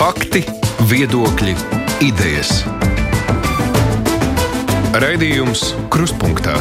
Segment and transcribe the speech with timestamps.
[0.00, 0.40] Fakti,
[0.88, 1.52] viedokļi,
[2.00, 2.62] idejas.
[4.96, 6.54] Raidījums Krustpunktā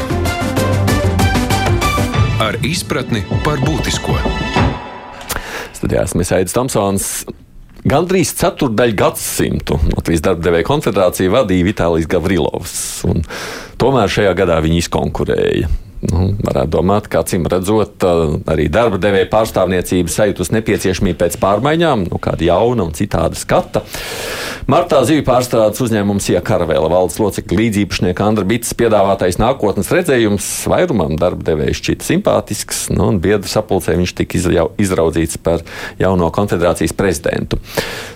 [2.43, 4.17] ar izpratni par būtisko.
[5.71, 7.09] Studijā esmu Aits Tomsons.
[7.87, 12.75] Gandrīz ceturdaļu gadsimtu Latvijas darba devēja konfederācija vadīja Vitālijas Gavrilovs.
[13.79, 15.71] Tomēr šajā gadā viņi izkonkurēja.
[16.09, 18.03] Nu, varētu domāt, ka acīm redzot,
[18.49, 23.83] arī darba devēja pārstāvniecība sajūtas nepieciešamību pēc pārmaiņām, nu, kāda jauna un citāda skata.
[24.69, 31.45] Martā Zivju pārstādes uzņēmums Iekaravēla valdes locekļa līdzīpašnieka Andra Bits piedāvātais nākotnes redzējums vairumam darba
[31.47, 34.41] devēja šķita simpātisks, nu, un biedru sapulcē viņš tika
[34.81, 35.65] izraudzīts par
[36.01, 37.57] jauno konfederācijas prezidentu.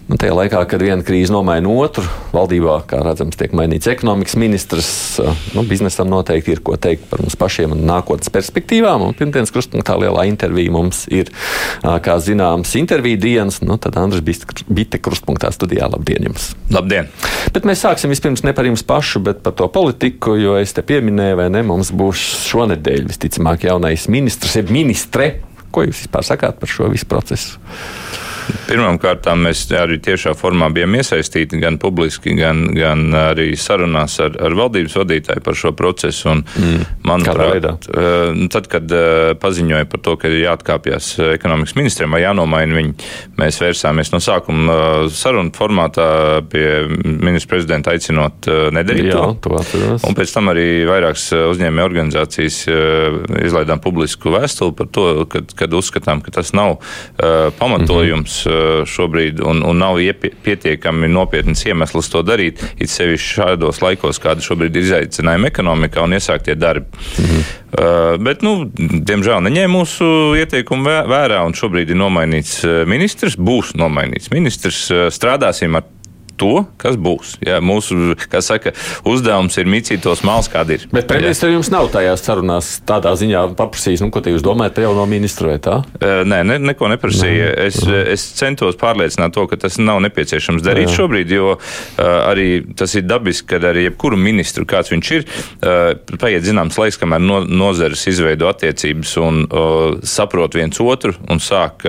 [0.10, 4.92] Nu, tajā laikā, kad viena krīze nomaina otru, valdībā, kā redzams, tiek mainīts ekonomikas ministrs,
[5.56, 9.06] nu, biznesam noteikti ir ko teikt par mums pašiem un nākotnes perspektīvām.
[9.20, 11.32] Pirmdienas krustpunktā lielā intervija mums ir,
[11.84, 13.62] kā zināms, intervija dienas.
[13.66, 14.24] Nu, tad Andris
[14.68, 15.90] Bitte krustpunktā studijā.
[15.92, 16.30] Labdien!
[16.30, 16.52] Jums.
[16.74, 17.10] Labdien!
[17.54, 20.86] Bet mēs sāksim vispirms ne par jums pašu, bet par to politiku, jo es te
[20.86, 25.36] pieminēju, vai ne, mums būs šonadēļ visticamāk jaunais ministrs, jeb ministre.
[25.74, 27.60] Ko jūs vispār sakāt par šo visu procesu?
[28.68, 34.56] Pirmkārt, mēs arī tiešā formā bijām iesaistīti gan publiski, gan, gan arī sarunās ar, ar
[34.58, 36.30] valdības vadītāju par šo procesu.
[36.32, 36.86] Un, mm.
[37.08, 37.88] Manuprāt,
[38.38, 38.94] nu, tad, kad
[39.42, 44.78] paziņoja par to, ka ir jāatkāpjas ekonomikas ministriem vai jānomaina viņi, mēs vērsāmies no sākuma
[45.14, 46.08] sarunu formātā
[46.52, 46.66] pie
[47.04, 49.54] ministra prezidenta aicinot nedarīt Jā, to.
[49.60, 50.08] Atceros.
[50.08, 52.64] Un pēc tam arī vairākas uzņēmē organizācijas
[53.44, 56.80] izlaidām publisku vēstuli par to, kad, kad uzskatām, ka tas nav
[57.60, 57.62] pamatojums.
[57.62, 60.00] Mm -hmm mums šobrīd, un, un nav
[60.44, 66.18] pietiekami nopietnas iemesls to darīt, it sevišķi šādos laikos, kāda šobrīd ir izaicinājuma ekonomikā un
[66.18, 66.90] iesāktie darbi.
[67.20, 67.44] Mhm.
[67.74, 70.06] Uh, bet, nu, diemžēl neņēma mūsu
[70.38, 74.86] ieteikumu vērā, un šobrīd ir nomainīts ministrs, būs nomainīts ministrs.
[75.14, 75.88] Strādāsim ar
[76.40, 77.38] to, kas būs.
[77.46, 78.74] Jā, mūsu saka,
[79.10, 80.88] uzdevums ir micīt tos malus, kādi ir.
[80.94, 84.88] Bet premjerministrs jums nav tajās sarunās tādā ziņā paprasījis, nu, ko te jūs domājat par
[84.88, 85.80] jauno ministru vai tā?
[86.02, 87.52] Nē, ne, neko neprasīja.
[87.54, 87.68] Nē.
[87.68, 90.96] Es, es centos pārliecināt to, ka tas nav nepieciešams darīt Jā.
[91.02, 91.56] šobrīd, jo
[92.02, 95.28] arī tas ir dabiski, kad arī jebkuru ministru, kāds viņš ir,
[96.22, 99.44] paiet zināms laiks, kamēr no, nozares izveido attiecības un
[100.08, 101.86] saprot viens otru un sāk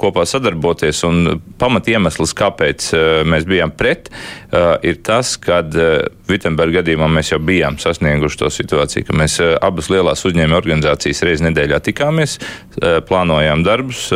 [0.00, 1.02] kopā sadarboties.
[1.08, 2.90] Un pamat iemesls, kāpēc
[3.30, 5.90] mēs bijām pret, uh, ir tas, ka uh,
[6.30, 11.24] Vitsenberga gadījumā mēs jau bijām sasnieguši to situāciju, ka mēs uh, abas lielās uzņēmuma organizācijas
[11.26, 12.38] reizes nedēļā tikāmies,
[12.80, 14.06] plānojām darbus,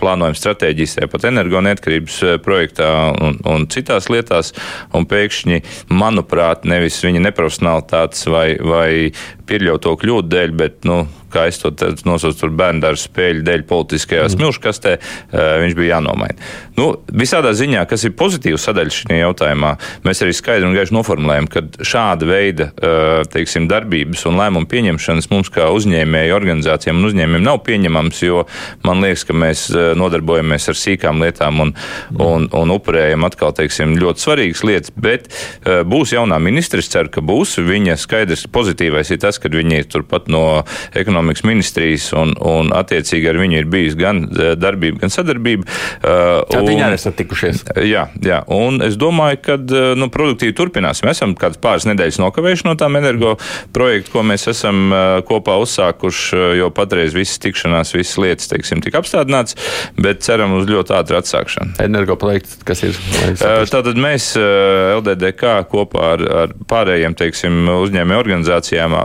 [0.00, 2.90] plānojam stratēģijas tāpat energoneatkarības projektā
[3.24, 4.52] un, un citās lietās,
[4.96, 8.90] un pēkšņi, manuprāt, nevis viņa neprofesionālitātes vai, vai
[9.50, 11.70] pieļauto kļūdu dēļ, bet, nu, kā es to
[12.06, 14.34] nosaucu, tur bērnu dārza spēļu dēļ politiskajā mm.
[14.34, 14.94] smilškastē,
[15.62, 16.48] viņš bija jānomaina.
[16.78, 19.72] Nu, visādā ziņā, kas ir pozitīva sadaļa šajā jautājumā,
[20.06, 22.70] mēs arī skaidri un gaiši noformulējam, ka šāda veida
[23.30, 28.44] teiksim, darbības un lēmumu pieņemšanas mums kā uzņēmēju organizācijām un uzņēmumiem nav pieņemams, jo
[28.86, 29.66] man liekas, ka mēs
[30.00, 32.24] nodarbojamies ar sīkām lietām un, mm.
[32.26, 35.30] un, un upurējam atkal teiksim, ļoti svarīgas lietas, bet
[35.86, 37.58] būs jaunā ministra, es ceru, ka būs.
[37.70, 40.62] Viņa skaidrs pozitīvais ir tas, ka viņi ir turpat no
[40.96, 45.66] ekonomikas ministrijas, un, un attiecīgi ar viņu ir bijis gan e, darbība, gan sadarbība.
[46.00, 47.64] Tad viņi arī esat tikušies.
[47.86, 51.08] Jā, jā, un es domāju, ka e, nu, produktīvi turpināsim.
[51.08, 53.36] Mēs esam kādas pāris nedēļas nokavējuši no tām energo
[53.76, 59.02] projektu, ko mēs esam e, kopā uzsākuši, jo patreiz visas tikšanās, visas lietas, teiksim, tika
[59.02, 59.56] apstādināts,
[60.00, 61.76] bet ceram uz ļoti ātru atsākšanu.
[61.84, 62.98] Energo projekts, kas ir?
[63.40, 68.96] Tātad mēs LDDK kopā ar, ar pārējiem, teiksim, uzņēmē organizācijām,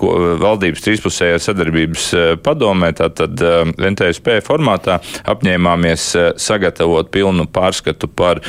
[0.00, 7.46] ko, valdības trīspusē iekšējā sadarbības eh, padomē, tātad eh, NTSP formātā apņēmāmies eh, sagatavot pilnu
[7.52, 8.40] pārskatu par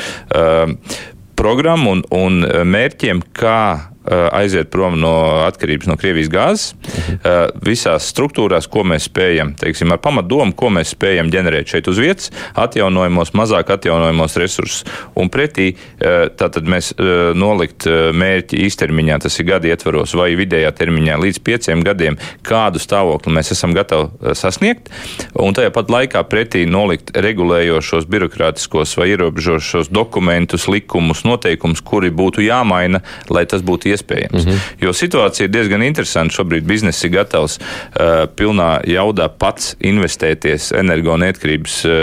[1.35, 5.13] programmu un, un mērķiem, kā aiziet prom no
[5.45, 6.73] atkarības no Krievijas gāzes.
[6.73, 12.01] Uh, visās struktūrās, ko mēs spējam, teiksim, ar pamatdomu, ko mēs spējam ģenerēt šeit uz
[12.01, 14.83] vietas, atjaunojamos, mazāk atjaunojamos resursus.
[15.19, 16.93] Un pretī uh, tātad mēs
[17.37, 23.33] nolikt mērķi īstermiņā, tas ir gadi ietvaros vai vidējā termiņā līdz pieciem gadiem, kādu stāvokli
[23.35, 24.91] mēs esam gatavi sasniegt.
[25.39, 32.43] Un tajā pat laikā pretī nolikt regulējošos birokrātiskos vai ierobežošos dokumentus, likumus, noteikumus, kuri būtu
[32.45, 33.03] jāmaina,
[33.33, 34.45] lai tas būtu iespējams.
[34.45, 34.59] Mm -hmm.
[34.81, 36.33] Jo situācija ir diezgan interesanta.
[36.33, 41.93] Šobrīd biznesa ir gatavs uh, pilnā jaudā pats investēties energoneatkarības uh,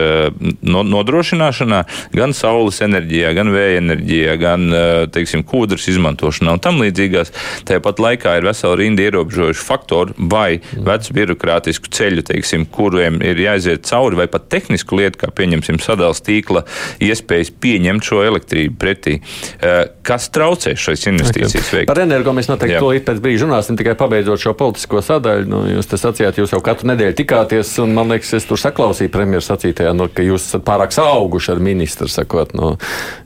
[0.63, 1.83] nodrošināšanā,
[2.15, 7.33] gan saules enerģijā, gan vēja enerģijā, gan uh, teiksim, kūdras izmantošanā un tam līdzīgās.
[7.69, 10.85] Tāpat laikā ir vesela rinda ierobežojuši faktori vai mm.
[10.87, 16.23] vecu birokrātisku ceļu, teiksim, kuriem ir jāiziet cauri, vai pat tehnisku lietu, kā pieņemsim sadals
[16.27, 16.65] tīkla
[17.03, 19.21] iespējas pieņemt šo elektrību pretī.
[19.61, 21.91] Uh, kas traucē šais investīcijas veikt?
[21.91, 25.49] Par energo mēs noteikti to pēc brīža runāsim, tikai pabeidzot šo politisko sadaļu.
[25.51, 29.13] Nu, jūs te sacījāt, jūs jau katru nedēļu tikāties, un man liekas, es tur saklausīju
[29.15, 32.75] premjeras sacītajā, nu, ka jūs esat pārāk auguši ar ministru, sakot, nu,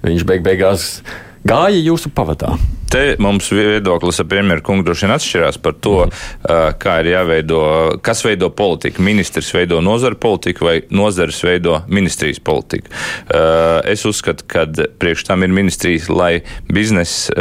[0.04, 1.02] viņš beig beigās
[1.44, 2.54] gāja jūsu pavadā
[2.94, 6.76] te mums viedoklis ar premjeru kungu droši vien atšķirās par to, mm.
[6.82, 7.60] kā ir jāveido,
[8.06, 9.02] kas veido politiku.
[9.04, 12.92] Ministrs veido nozaru politiku vai nozares veido ministrijas politiku.
[13.90, 14.66] Es uzskatu, ka
[15.00, 17.34] priekš tam ir ministrijas, lai biznesa,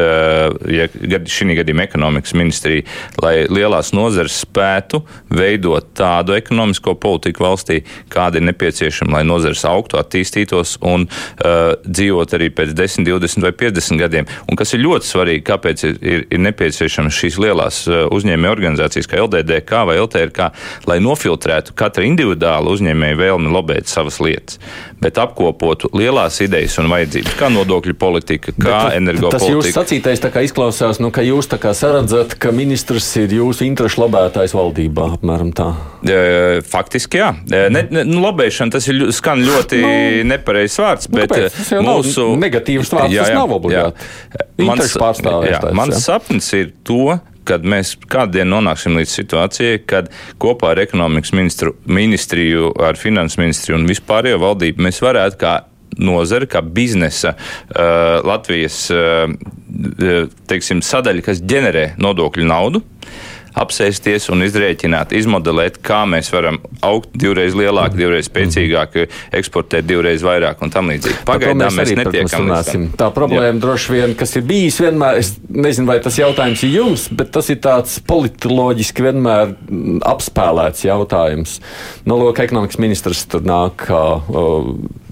[0.73, 0.87] ja
[1.35, 2.87] šī gadījumā ekonomikas ministrija,
[3.21, 7.83] lai lielās nozares spētu veidot tādu ekonomisko politiku valstī,
[8.13, 11.05] kāda ir nepieciešama, lai nozares augtu, attīstītos un
[11.37, 14.29] dzīvot arī pēc 10, 20 vai 50 gadiem.
[14.49, 19.09] Un kas ir ļoti svarīgi, kāpēc ir, ir, ir nepieciešamas šīs lielās uh, uzņēmēju organizācijas,
[19.09, 20.49] kā LDDK vai LTRK,
[20.89, 24.59] lai nofiltrētu katra individuāla uzņēmēja vēlmi lobēt savas lietas,
[25.01, 29.39] bet apkopotu lielās idejas un vajadzības, kā nodokļu politika, kā energopolitika.
[29.39, 35.13] Tas jūsu sacītais izklausās, nu, ka jūs saredzat, ka ministrs ir jūsu interešu lobētājs valdībā,
[35.17, 35.71] apmēram tā.
[36.67, 37.31] Faktiski, jā.
[37.49, 39.91] Ne, ne, nu, lobēšana tas ir, skan ļoti nu,
[40.33, 43.82] nepareizs vārds, nu, bet nu, mūsu negatīvs vārds jā, jā, tas nav obligāti.
[44.61, 50.09] Interešu pārstāvjums jā, mans sapnis ir to, kad mēs kādien nonāksim līdz situācijai, kad
[50.41, 55.53] kopā ar ekonomikas ministru, ministriju, ar finanses ministriju un vispārējo valdību mēs varētu kā
[55.99, 59.27] nozara, kā biznesa uh, Latvijas uh,
[60.49, 62.83] teiksim, sadaļa, kas ģenerē nodokļu naudu
[63.59, 68.97] apsēsties un izrēķināt, izmodelēt, kā mēs varam augt divreiz lielāk, divreiz spēcīgāk,
[69.39, 71.21] eksportēt divreiz vairāk un tam līdzīgi.
[71.27, 72.87] Pagaidām mēs, mēs netiekam līdz tam.
[72.99, 73.61] Tā problēma Jā.
[73.65, 77.51] droši vien, kas ir bijis vienmēr, es nezinu, vai tas jautājums ir jums, bet tas
[77.53, 79.55] ir tāds politoloģiski vienmēr
[80.09, 81.59] apspēlēts jautājums.
[82.07, 84.03] Nu, lūk, ekonomikas ministrs tur nāk kā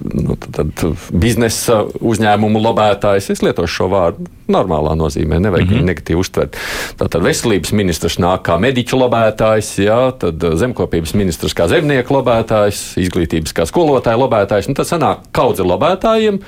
[0.01, 3.31] nu, tad, tad biznesa uzņēmumu lobētājs.
[3.33, 5.89] Es lietošu šo vārdu normālā nozīmē, nevajag mm -hmm.
[5.91, 6.57] negatīvi uztvert.
[6.97, 13.53] Tātad veselības ministrs nāk kā mediķu lobētājs, jā, tad zemkopības ministrs kā zemnieku lobētājs, izglītības
[13.53, 14.67] kā skolotāja lobētājs.
[14.67, 16.39] Nu, tad sanāk kaudze lobētājiem.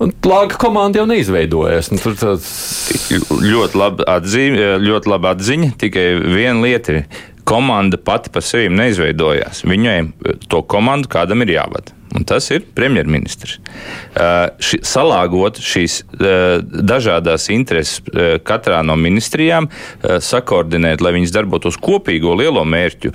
[0.00, 1.90] Un plāga komanda jau neizveidojas.
[1.90, 2.48] Nu, tur tāds...
[3.28, 5.70] ļoti labi atzīme, ļoti labi atziņa.
[5.76, 7.04] Tikai viena lieta ir,
[7.44, 9.64] komanda pati par sevi neizveidojās.
[9.68, 10.12] Viņai
[10.48, 13.58] to komandu kādam ir jāvada un tas ir premjerministrs.
[14.60, 16.00] Ši, salāgot šīs
[16.90, 18.00] dažādas intereses
[18.46, 19.68] katrā no ministrijām,
[20.02, 23.12] sakoordinēt, lai viņas darbotos kopīgo lielo mērķu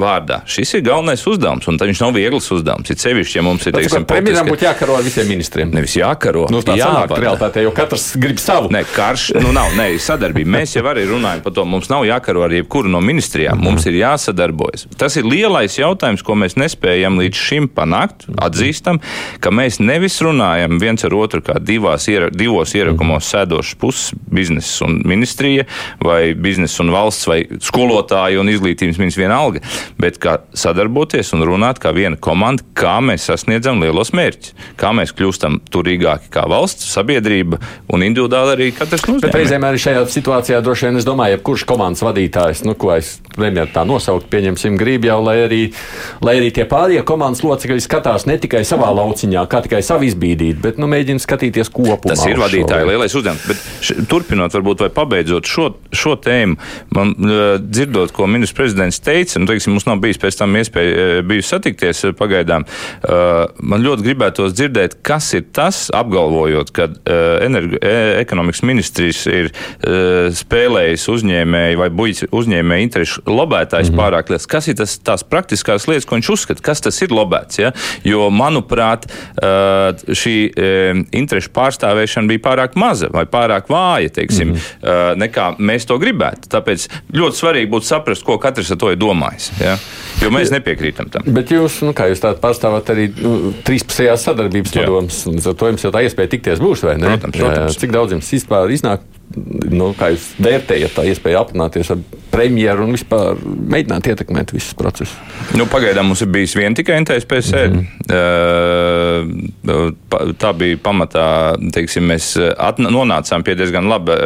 [0.00, 0.42] vārdā.
[0.50, 2.90] Šis ir galvenais uzdevums, un viņš nav viegls uzdevums.
[2.92, 5.74] Ir sevišķi, ja mums ir teiksim, premjeram būtu jākaro ar visiem ministriem.
[5.74, 6.46] Nevis jākaro.
[6.52, 8.70] Nu, tā sanāk realitātē, jo katrs grib savu.
[8.72, 10.54] Ne, karš, nu nav, ne, sadarbība.
[10.58, 11.66] Mēs jau arī runājam par to.
[11.66, 13.60] Mums nav jākaro ar jebkuru no ministrijām.
[13.62, 14.86] Mums ir jāsadarbojas.
[14.98, 19.00] Tas ir lielais jautājums, ko mēs nespējam līdz šim panākt panākt, atzīstam,
[19.40, 24.86] ka mēs nevis runājam viens ar otru kā divās, iera, divos ierakumos sēdošas puses, biznesa
[24.86, 25.66] un ministrija,
[26.02, 29.62] vai biznesa un valsts, vai skolotāji un izglītības ministrs vienalga,
[29.98, 35.14] bet kā sadarboties un runāt kā viena komanda, kā mēs sasniedzam lielos mērķus, kā mēs
[35.16, 37.60] kļūstam turīgāki kā valsts, sabiedrība
[37.92, 39.28] un individuāli arī katrs no mums.
[39.36, 43.72] Reizēm arī šajā situācijā droši vien es domāju, jebkurš komandas vadītājs, nu, ko es premjeru
[43.74, 45.62] tā nosaukt, pieņemsim, grib jau, lai arī,
[46.24, 50.60] lai arī tie pārējie komandas locekļi skatās ne tikai savā lauciņā, kā tikai savu izbīdīt,
[50.62, 52.12] bet nu, mēģina skatīties kopumā.
[52.12, 53.46] Tas ir vadītāja lielais uzdevums.
[53.48, 56.58] Bet turpinot, varbūt vai pabeidzot šo, šo tēmu,
[56.96, 57.14] man
[57.62, 62.04] dzirdot, ko ministrs prezidents teica, nu, teiksim, mums nav bijis pēc tam iespēja bijusi satikties
[62.18, 62.66] pagaidām.
[63.06, 66.88] Man ļoti gribētos dzirdēt, kas ir tas, apgalvojot, ka
[67.46, 69.50] energo, e, ekonomikas ministrs ir
[70.36, 74.02] spēlējis uzņēmēju vai buļķis uzņēmēju interešu lobētājs mm -hmm.
[74.02, 74.48] pārāk liels.
[74.50, 77.60] Kas ir tas, tās praktiskās lietas, ko viņš uzskata, kas tas ir lobēts?
[77.62, 77.72] Ja?
[78.06, 79.06] Jo manuprāt,
[80.06, 80.36] šī
[81.16, 85.22] interešu pārstāvēšana bija pārāk maza vai pārāk vāja, teiksim, mm -hmm.
[85.22, 86.48] nekā mēs to gribētu.
[86.52, 89.50] Tāpēc ļoti svarīgi būtu saprast, ko katrs ar to ir domājis.
[89.60, 89.76] Ja?
[90.22, 91.22] Jo mēs nepiekrītam tam.
[91.26, 95.66] Bet jūs, nu, kā jūs tādā pārstāvat arī nu, trīspusējās sadarbības padomus, un ar to
[95.72, 97.06] jums jau tā iespēja tikties būs, vai ne?
[97.06, 97.76] Protams, protams.
[97.82, 99.04] Cik daudz jums vispār iznāk
[99.70, 102.00] nu, kā jūs vērtējat tā iespēju aprunāties ar
[102.32, 105.14] premjeru un vispār mēģināt ietekmēt visus procesus?
[105.56, 107.76] Nu, pagaidām mums ir bijis viena tikai NTSP sēde.
[107.76, 109.94] Mm -hmm.
[110.40, 112.36] Tā bija pamatā, teiksim, mēs
[112.78, 114.16] nonācām pie diezgan laba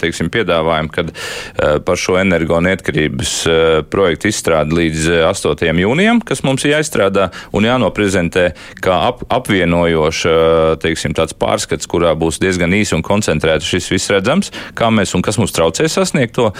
[0.00, 1.12] teiksim, piedāvājuma, kad
[1.84, 3.32] par šo energo neatkarības
[3.90, 5.80] projektu izstrādi līdz 8.
[5.80, 10.34] jūnijam, kas mums ir jāizstrādā un jānoprezentē kā ap, apvienojoša
[10.82, 15.24] teiksim, tāds pārskats, kurā būs diezgan īsi un koncentrēti šis viss redzams, kā mēs un
[15.24, 16.50] kas mums traucē sasniegt to.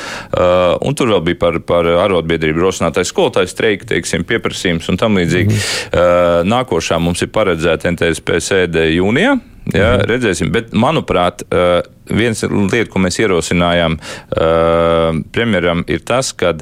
[0.85, 5.19] Un Un tur vēl bija par, par arotbiedrību rosinātais skolotājs streika, teiksim, pieprasījums un tam
[5.19, 5.57] līdzīgi.
[5.57, 6.51] Mm.
[6.53, 9.35] Nākošā mums ir paredzēta NTSP sēde jūnijā.
[9.73, 10.05] Jā, mm.
[10.07, 11.43] redzēsim, bet manuprāt,
[12.13, 13.99] viens lieta, ko mēs ierosinājām
[15.35, 16.55] premjeram, ir tas, ka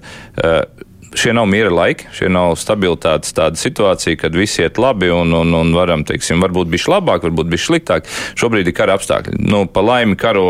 [1.18, 5.54] šie nav miera laiki, šie nav stabilitātes tāda situācija, kad viss iet labi un, un,
[5.58, 8.08] un varam, teiksim, varbūt bišķi labāk, varbūt bišķi sliktāk.
[8.38, 9.40] Šobrīd ir kara apstākļi.
[9.42, 10.46] Nu, pa laimi karo,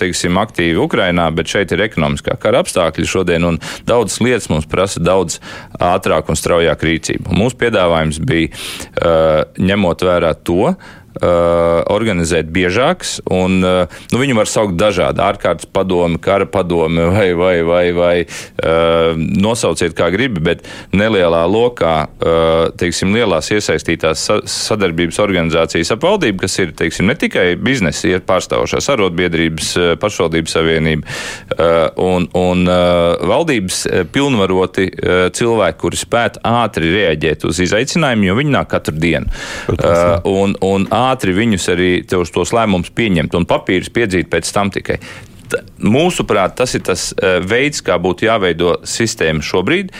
[0.00, 5.02] teiksim, aktīvi Ukrainā, bet šeit ir ekonomiskā kara apstākļi šodien un daudzas lietas mums prasa
[5.02, 5.40] daudz
[5.80, 7.34] ātrāk un straujāk rīcību.
[7.36, 9.14] Mūsu piedāvājums bija
[9.60, 13.18] ņemot vērā to, Uh, organizēt biežāks.
[13.30, 18.16] Un, uh, nu, viņu var saukt dažādi- ārkārtas padomi, kara padomi vai, vai, vai, vai
[18.24, 26.06] uh, nosauciet kā gribi, bet nelielā lokā, uh, teiksim, lielās iesaistītās sa sadarbības organizācijas ap
[26.06, 32.64] valdību, kas ir, teiksim, ne tikai biznesa, pārstāvošās arotbiedrības, uh, pašvaldības savienība uh, un, un
[32.68, 38.70] uh, valdības uh, pilnvaroti uh, cilvēki, kuri spētu ātri reaģēt uz izaicinājumiem, jo viņi nāk
[38.72, 39.30] katru dienu.
[39.70, 45.00] Uh, un, un ātri viņus arī tos lēmumus pieņemt un papīrus piedzīt pēc tam tikai.
[45.82, 49.90] Mūsuprāt, tas ir tas eh, veids, kā būtu jāveido sistēma šobrīd.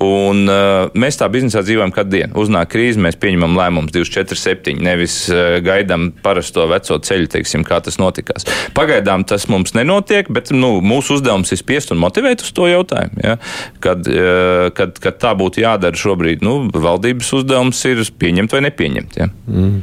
[0.00, 2.32] Un, uh, mēs tā biznesā dzīvojam katru dienu.
[2.40, 8.00] Uznāk krīze, mēs pieņemam lēmumus 247, nevis uh, gaidām parasto veco ceļu, teiksim, kā tas
[8.00, 8.48] notikās.
[8.76, 13.20] Pagaidām tas mums nenotiek, bet nu, mūsu uzdevums ir spiest un motivēt uz to jautājumu.
[13.26, 13.36] Ja?
[13.84, 19.20] Kad, uh, kad, kad tā būtu jādara šobrīd, nu, valdības uzdevums ir pieņemt vai nepieņemt.
[19.20, 19.28] Ja?
[19.52, 19.82] Mm.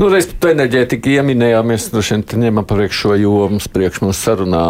[0.00, 4.62] Nu, reiz par enerģētiku ieminējāmies, droši vien ņemam priekš šo jomu, priekš mums sarunā.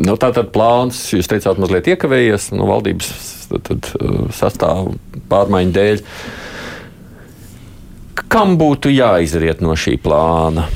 [0.00, 3.10] Nu, tā tad plāns, jūs teicāt, mazliet iekavējies nu, valdības
[3.50, 4.94] tad, tad, uh, sastāvu
[5.28, 6.02] pārmaiņu dēļ.
[8.30, 10.68] Kam būtu jāizriet no šī plāna?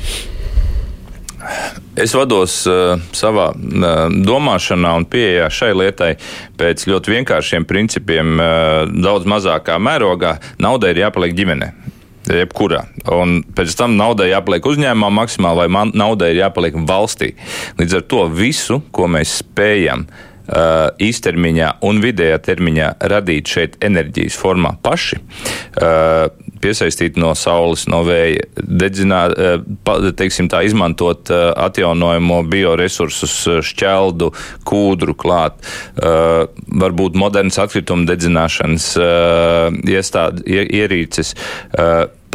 [1.95, 6.11] Es vados uh, savā uh, domāšanā un pieejā šai lietai
[6.59, 10.35] pēc ļoti vienkāršiem principiem, uh, daudz mazākā mērogā.
[10.61, 11.84] Naudai ir jāpaliek ģimenei
[12.31, 12.85] jebkurā.
[13.13, 17.33] Un pēc tam naudai jāpaliek uzņēmumā maksimāli, vai naudai ir jāpaliek valstī.
[17.79, 24.37] Līdz ar to visu, ko mēs spējam uh, īstermiņā un vidējā termiņā radīt šeit enerģijas
[24.39, 26.27] formā paši, uh,
[26.65, 34.31] piesaistīt no saules, no vēja, dedzināt, uh, teiksim tā, izmantot uh, atjaunojamo bioresursus, uh, šķeldu,
[34.65, 35.57] kūdru klāt,
[35.95, 41.35] varbūt modernas atkritumu dedzināšanas uh, iestād, ierīces.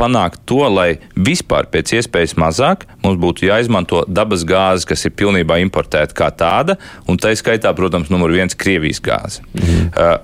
[0.01, 5.59] Panākt to, lai vispār pēc iespējas mazāk mums būtu jāizmanto dabas gāze, kas ir pilnībā
[5.61, 9.45] importēta kā tāda, un tā skaitā, protams, numur viens- Krievijas gāze.
[9.53, 9.91] Mhm.
[9.93, 10.17] Uh,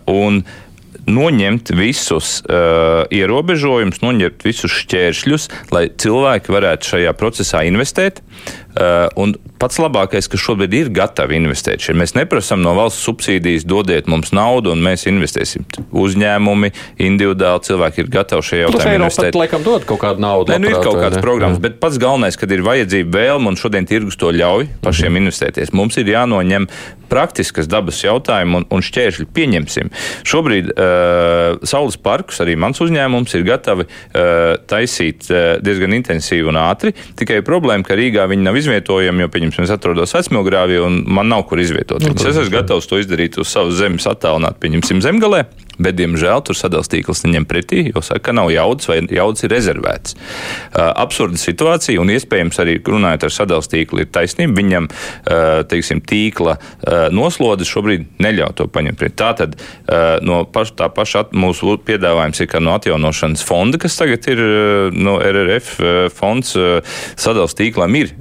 [1.06, 8.22] noņemt visus uh, ierobežojumus, noņemt visus šķēršļus, lai cilvēki varētu šajā procesā investēt.
[8.76, 11.80] Uh, un pats labākais, ka šobrīd ir gatavi investēt.
[11.80, 15.64] Šeit mēs neprasām no valsts subsīdijas, dodiet mums naudu, un mēs investēsim.
[15.96, 16.72] Uzņēmumi,
[17.06, 19.30] individuāli cilvēki ir gatavi šajā jautājumā investēt.
[19.32, 20.52] Pat, laikam, dod kaut kādu naudu.
[20.52, 23.88] Nē, nu, ir kaut kādas programmas, bet pats galvenais, kad ir vajadzība vēlme, un šodien
[23.88, 25.24] tirgus to ļauj pašiem -hmm.
[25.24, 25.72] investēties.
[25.72, 26.68] Mums ir jānoņem
[27.08, 29.90] praktiskas dabas jautājumi un, un šķēršļi pieņemsim.
[30.26, 36.60] Šobrīd uh, Saules parkus arī mans uzņēmums ir gatavi uh, taisīt uh, diezgan intensīvi un
[36.60, 36.94] ātri.
[37.18, 41.46] Tikai problēma, ka Rīgā viņi nav izvietojami, jo, pieņemsim, es atrodos vecmilgrāvī un man nav
[41.48, 42.02] kur izvietot.
[42.04, 45.46] Nu, es esmu gatavs to izdarīt uz savas zemes, attālināt, pieņemsim, zemgalē.
[45.76, 49.52] Bet, diemžēl, tur sadalījums tīkls neņem pretī, jo saka, ka nav jaudas vai jaudas ir
[49.52, 50.16] rezervētas.
[50.16, 54.56] Uh, absurda situācija, un iespējams arī runājot ar sadalījums tīklu, ir taisnība.
[54.56, 59.14] Viņam uh, teiksim, tīkla uh, noslodes šobrīd neļauj to paņemt pretī.
[59.16, 59.54] Tātad
[60.26, 64.42] no paš, tā paša mūsu piedāvājums ir, ka no atjaunošanas fonda, kas tagad ir
[64.92, 65.70] no RRF
[66.14, 66.52] fonds,
[67.16, 68.12] sadalījums tīklam ir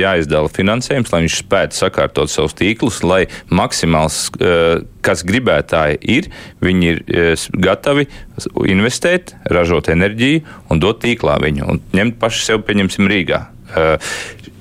[0.00, 3.22] jāizdala finansējums, lai viņš spētu sakārtot savus tīklus, lai
[3.54, 4.26] maksimāls,
[5.04, 6.30] kas gribētāji ir,
[6.64, 7.24] viņi viņi ir e,
[7.64, 8.06] gatavi
[8.70, 13.53] investēt, ražot enerģiju un dot tīklā viņu un ņemt paši sev, pieņemsim, Rīgā.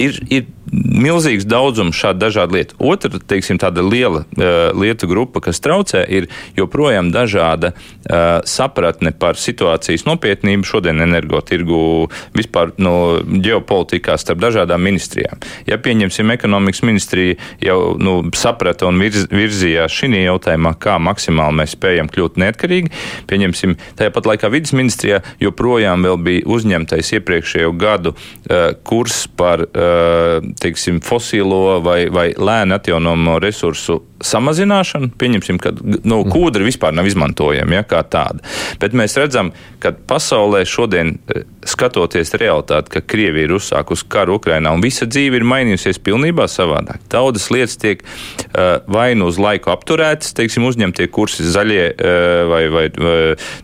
[0.02, 2.78] Ir, ir milzīgs daudzums šādu dažādu lietu.
[2.82, 9.38] Otra, teiksim, tāda liela uh, lietu grupa, kas traucē, ir joprojām dažāda uh, sapratne par
[9.40, 15.42] situācijas nopietnību šodien energotirgu vispār no ģeopolitikā starp dažādām ministrijām.
[15.70, 21.76] Ja pieņemsim ekonomikas ministriju jau nu, saprata un virz, virzījās šī jautājumā, kā maksimāli mēs
[21.78, 22.92] spējam kļūt neatkarīgi,
[23.30, 29.03] pieņemsim tāpat laikā vidas ministrijā joprojām bija uzņemtais iepriekšējo gadu uh, kurs
[29.38, 35.12] par uh, teiksim, fosilo vai, vai lēni atjaunojamo resursu samazināšanu.
[35.20, 38.44] Pieņemsim, ka nu, kūdra vispār nav izmantojama ja, kā tāda.
[38.82, 39.52] Bet mēs redzam,
[39.84, 45.40] ka pasaulē šodien, eh, skatoties realitāti, ka Krievija ir uzsākusi karu Ukrainā un visa dzīve
[45.40, 47.04] ir mainījusies pilnībā savādāk.
[47.12, 52.62] Daudzas lietas tiek uh, vai nu uz laiku apturētas, teiksim, uzņemtie kursi zaļie, uh, vai,
[52.74, 52.84] vai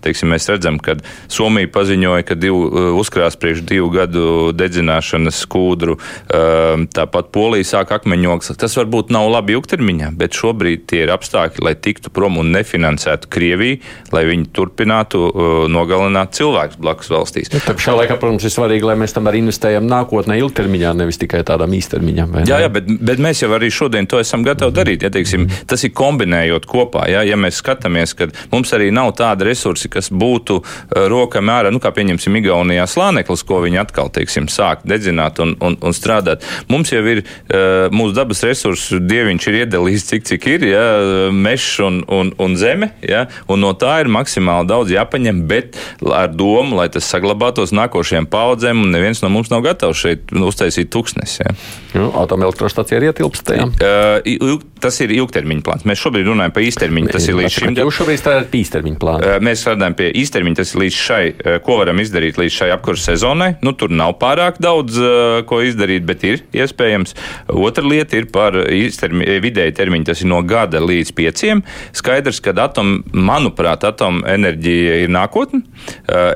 [0.03, 0.95] teiksim, mēs redzam, ka
[1.31, 4.25] Somija paziņoja, ka divu, uh, uzkrās priekš divu gadu
[4.55, 8.53] dedzināšanas kūdru, uh, tāpat Polija sāk akmeņoks.
[8.59, 13.29] Tas varbūt nav labi ilgtermiņā, bet šobrīd tie ir apstākļi, lai tiktu prom un nefinansētu
[13.29, 13.79] Krieviju,
[14.15, 17.51] lai viņi turpinātu uh, nogalināt cilvēkus blakus valstīs.
[17.53, 21.43] Ja, šā laikā, protams, ir svarīgi, lai mēs tam arī investējam nākotnē, ilgtermiņā, nevis tikai
[21.47, 22.39] tādām īstermiņām.
[22.49, 25.05] Jā, jā bet, bet mēs jau arī šodien to esam gatavi darīt.
[25.05, 27.05] Ja, teiksim, tas ir kombinējot kopā.
[27.11, 31.73] Ja, ja mēs skatāmies, ka mums arī nav tāda resursi, kas būtu uh, rokam ārā,
[31.73, 36.45] nu, kā pieņemsim Igaunijā slāneklis, ko viņi atkal, teiksim, sāk dedzināt un, un, un strādāt.
[36.71, 40.83] Mums jau ir uh, mūsu dabas resursu dieviņš ir iedalījis, cik, cik ir, ja,
[41.35, 46.31] mežs un, un, un zeme, ja, un no tā ir maksimāli daudz jāpaņem, bet ar
[46.31, 51.39] domu, lai tas saglabātos nākošajām paudzēm, un neviens no mums nav gatavs šeit uztaisīt tūkstnes.
[51.41, 51.53] Ja.
[51.97, 53.69] Nu, Atomelektrostacija ir ietilpst tajā.
[53.79, 55.85] Uh, tas ir ilgtermiņa plāns.
[55.89, 57.11] Mēs šobrīd runājam par īstermiņu.
[57.13, 57.75] Tas ir līdz šim.
[57.79, 59.33] Jūs šobrīd strādājat pie īstermiņa plāna.
[59.45, 60.59] Mēs strādājam pie īstermiņa.
[60.59, 61.21] Tas ir līdz šai,
[61.65, 63.51] ko varam izdarīt līdz šai apkurses sezonai.
[63.65, 64.99] Nu, tur nav pārāk daudz,
[65.49, 67.15] ko izdarīt, bet ir iespējams.
[67.55, 70.09] Otra lieta ir par vidēju termiņu.
[70.11, 71.63] Tas ir no gada līdz pieciem.
[71.95, 75.63] Skaidrs, ka atom, manuprāt, atomenerģija ir nākotne.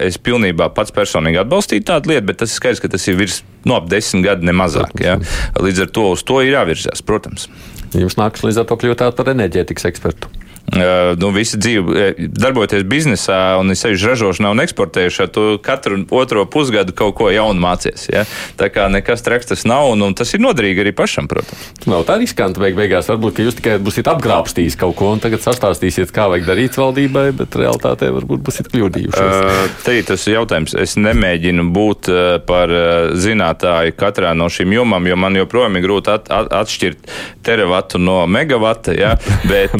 [0.03, 3.41] Es pilnībā pats personīgi atbalstītu tādu lietu, bet tas ir skaidrs, ka tas ir virs
[3.67, 4.91] no ap desmit gadu nemazāk.
[4.99, 5.15] Ja?
[5.59, 7.47] Līdz ar to uz to ir jāvirzās, protams.
[7.93, 10.31] Jums nāks līdz ar to kļūt par enerģētikas ekspertu.
[10.73, 16.95] Uh, nu, visa dzīve, darbojoties biznesā un sevišķi ražošanā un eksportēšanā, tu katru otro pusgadu
[16.97, 18.07] kaut ko jaunu mācies.
[18.09, 18.23] Ja?
[18.57, 21.67] Tā kā nekas traks tas nav, un, un tas ir noderīgi arī pašam, protams.
[21.85, 23.11] Nav tā riskanti beig beigās.
[23.11, 27.27] Varbūt, ka jūs tikai būsiet apgrābstījis kaut ko un tagad sastāstīsiet, kā vajag darīt valdībai,
[27.43, 29.19] bet realtātē varbūt būsiet kļūdījušies.
[29.19, 30.77] Uh, te ir tas jautājums.
[30.79, 32.09] Es nemēģinu būt
[32.47, 32.73] par
[33.19, 37.13] zinātāju katrā no šīm jomām, jo man joprojām ir grūti at, at, atšķirt
[37.45, 38.95] teravatu no megavata.
[38.97, 39.15] Ja?
[39.51, 39.75] Bet,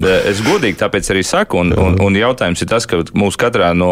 [0.00, 3.90] Es godīgi tāpēc arī saku, un, un, un jautājums ir tas, ka mūsu katrā no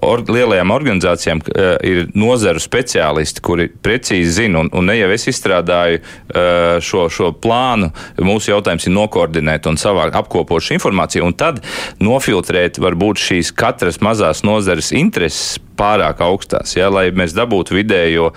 [0.00, 5.28] or, lielajām organizācijām uh, ir nozaru speciālisti, kuri precīzi zina, un, un ne jau es
[5.28, 7.90] izstrādāju uh, šo, šo plānu.
[8.24, 11.60] Mūsu jautājums ir nokoordinēt un savākt, apkopot šo informāciju, un tad
[12.00, 18.30] nofiltrēt varbūt šīs katras mazās nozares intereses pārāk augstās, ja, lai mēs dabūtu vidējo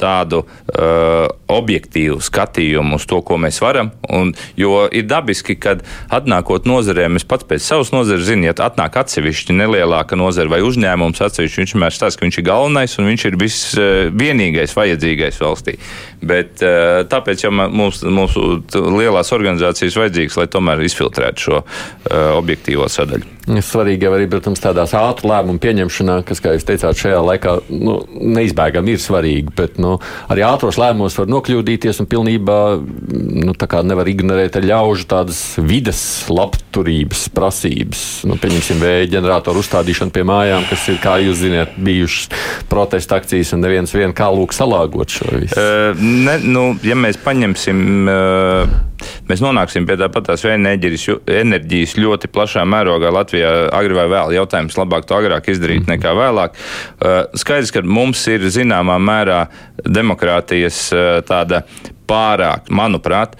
[0.00, 0.42] tādu
[1.52, 3.92] objektīvu skatījumu uz to, ko mēs varam.
[4.12, 5.84] Un, jo ir dabiski, kad
[6.16, 11.22] atnākot nozarē, es pats pēc savas nozares zinu, ja atnāk atsevišķi nelielāka nozara vai uzņēmums
[11.28, 15.40] atsevišķi, viņš vienmēr stāsta, ka viņš ir galvenais un viņš ir viss uh, vienīgais vajadzīgais
[15.42, 15.76] valstī.
[16.24, 18.48] Bet uh, tāpēc jau mums, mūsu
[18.96, 23.35] lielās organizācijas vajadzīgas, lai tomēr izfiltrētu šo uh, objektīvo sadaļu.
[23.46, 28.00] Svarīgi jau arī, protams, tādās ātru lēmumu pieņemšanā, kas, kā jūs teicāt, šajā laikā nu,
[28.10, 29.92] neizbēgami ir svarīgi, bet nu,
[30.32, 32.58] arī ātros lēmumos var nokļūdīties un pilnībā
[33.46, 33.54] nu,
[33.86, 38.02] nevar ignorēt ļaužu tādas vides labturības prasības.
[38.26, 42.32] Nu, pieņemsim vēja ģeneratoru uzstādīšanu pie mājām, kas ir, kā jūs zināt, bijušas
[42.70, 45.54] protesta akcijas un neviens vien kā lūk salāgot šo visu.
[45.54, 45.94] Uh,
[46.26, 47.86] ne, nu, ja mēs paņemsim.
[48.10, 48.94] Uh,
[49.28, 54.36] mēs nonāksim pie tāpatās enerģijas ļoti plašā mērogā Latvijā agri vai vēl.
[54.36, 55.92] Jautājums labāk to agrāk izdarīt mm.
[55.96, 56.56] nekā vēlāk.
[56.96, 59.44] Uh, skaidrs, ka mums ir zināmā mērā
[59.84, 61.64] demokrātijas uh, tāda
[62.06, 63.36] pārāk, manuprāt,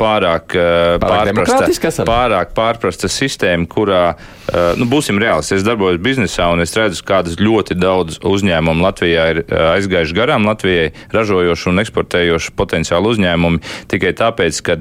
[0.00, 0.56] pārāk,
[1.02, 4.02] pārprasta, pārāk pārprasta sistēma, kurā,
[4.80, 9.42] nu, būsim reāli, es darbojos biznesā un es redzu, kādas ļoti daudz uzņēmumu Latvijā ir
[9.52, 14.78] aizgājuši garām Latvijai, ražojoši un eksportējoši potenciāli uzņēmumi tikai tāpēc, ka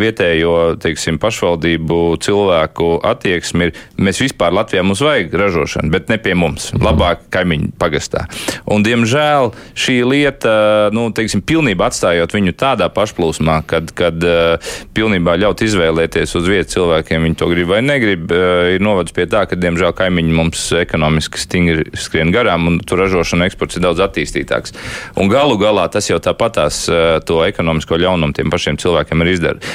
[0.00, 6.36] vietējo, teiksim, pašvaldību cilvēku attieksmi ir, mēs vispār Latvijā mums vajag ražošanu, bet ne pie
[6.38, 8.26] mums, labāk kaimiņu pagastā.
[8.70, 10.54] Un, diemžēl, šī lieta,
[10.96, 14.58] nu, teiksim, pilnībā atstājot iekļaut viņu tādā pašplūsmā, kad, kad uh,
[14.94, 19.26] pilnībā ļaut izvēlēties uz vietas cilvēkiem, viņi to grib vai negrib, uh, ir novads pie
[19.26, 24.00] tā, ka, diemžēl, kaimiņi mums ekonomiski stingri skrien garām un tur ražošana eksports ir daudz
[24.00, 24.74] attīstītāks.
[25.16, 29.72] Un galu galā tas jau tāpatās uh, to ekonomisko ļaunumu tiem pašiem cilvēkiem ir izdara.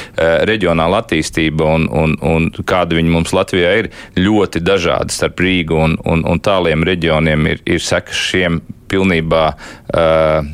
[0.48, 5.98] Reģionāla attīstība un, un, un kāda viņi mums Latvijā ir ļoti dažāda starp Rīgu un,
[6.08, 10.48] un, un tāliem reģioniem ir, ir sekas šiem pilnībā uh,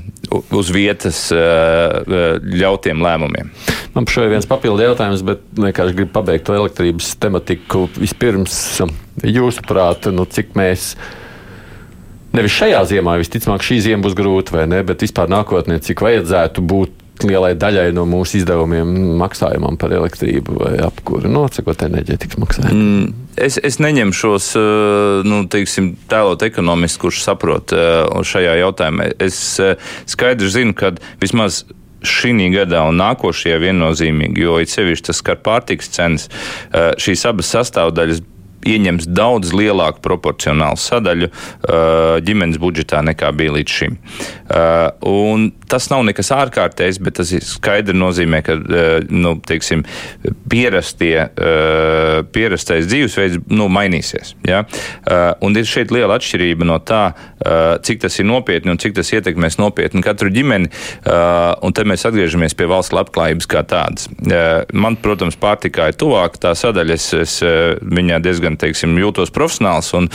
[0.56, 2.02] uz vietas uh,
[2.42, 3.52] ļautiem lēmumiem.
[3.96, 7.88] Man ir viens papildu jautājums, bet vienkārši gribu pabeigt to elektrības tematiku.
[8.00, 8.56] Vispirms,
[9.28, 10.94] jūsuprāt, nu, cik mēs.
[12.32, 14.80] Nevis šajā ziemā, visticamāk, šī ziema būs grūta, vai ne?
[14.88, 20.74] Bet vispār nākotnē, cik vajadzētu būt lielai daļai no mūsu izdevumiem maksājumam par elektrību vai
[20.86, 22.78] apkuri, nocekot enerģētikas maksājumu?
[22.78, 29.12] Mm, es, es neņemšos, eh, nu, teiksim, tēlot ekonomistu, kurš saprot eh, šajā jautājumā.
[29.22, 29.78] Es eh,
[30.10, 31.64] skaidri zinu, ka vismaz
[32.02, 36.32] šī gadā un nākošajā viennozīmīgi, jo it sevišķi tas skar pārtiks cenas,
[36.98, 38.24] šīs abas sastāvdaļas
[38.68, 41.32] ieņems daudz lielāku proporcionālu sadaļu
[42.26, 43.98] ģimenes budžetā nekā bija līdz šim.
[45.08, 48.58] Un tas nav nekas ārkārtējs, bet tas skaidri nozīmē, ka
[49.10, 49.86] nu, teiksim,
[50.52, 51.16] pierastie,
[52.36, 54.36] pierastais dzīvesveids nu, mainīsies.
[54.48, 54.64] Ja?
[55.44, 57.04] Un ir šeit liela atšķirība no tā,
[57.88, 60.72] cik tas ir nopietni un cik tas ietekmēs nopietni katru ģimeni.
[61.62, 64.10] Un te mēs atgriežamies pie valsts labklājības kā tādas.
[64.74, 67.00] Man, protams, pārtikā ir tuvāk tā sadaļa.
[67.00, 67.38] Es, es
[67.82, 70.10] viņā diezgan, teiksim, jūtos profesionāls un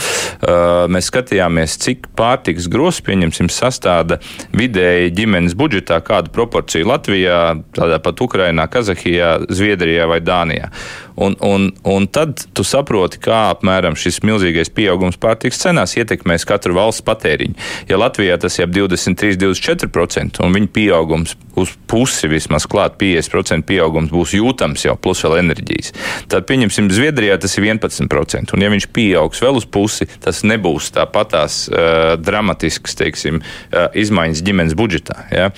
[0.93, 4.19] mēs skatījāmies, cik pārtikas grozs, pieņemsim, sastāda
[4.57, 7.41] vidēji ģimenes budžetā, kādu proporciju Latvijā,
[7.77, 10.71] tādā pat Ukrainā, Kazahijā, Zviedrijā vai Dānijā.
[11.17, 16.75] Un, un, un tad tu saproti, kā apmēram šis milzīgais pieaugums pārtiks cenās ietekmēs katru
[16.77, 17.57] valsts patēriņu.
[17.89, 24.13] Ja Latvijā tas ir ap 23-24% un viņa pieaugums uz pusi vismaz klāt 50% pieaugums
[24.13, 25.93] būs jūtams jau, plus vēl enerģijas,
[26.29, 28.53] tad pieņemsim, Zviedrijā tas ir 11%.
[28.53, 34.43] Un ja viņš pieaugs vēl uz pusi, tas nebūs tāpatās uh, dramatisks, teiksim, uh, izmaiņas
[34.45, 35.17] ģimenes budžetā.
[35.33, 35.49] Ja?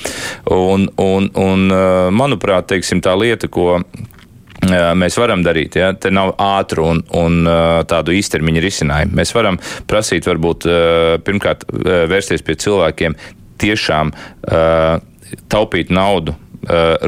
[0.56, 3.82] Un, un, un uh, manuprāt, teiksim, tā lieta, ko
[4.68, 5.78] mēs varam darīt.
[5.80, 5.94] Ja?
[5.94, 7.40] Te nav ātru un, un
[7.90, 9.16] tādu īstermiņa risinājumu.
[9.20, 10.68] Mēs varam prasīt, varbūt
[11.26, 11.66] pirmkārt
[12.12, 13.16] vērsties pie cilvēkiem
[13.60, 14.14] tiešām
[15.52, 16.36] taupīt naudu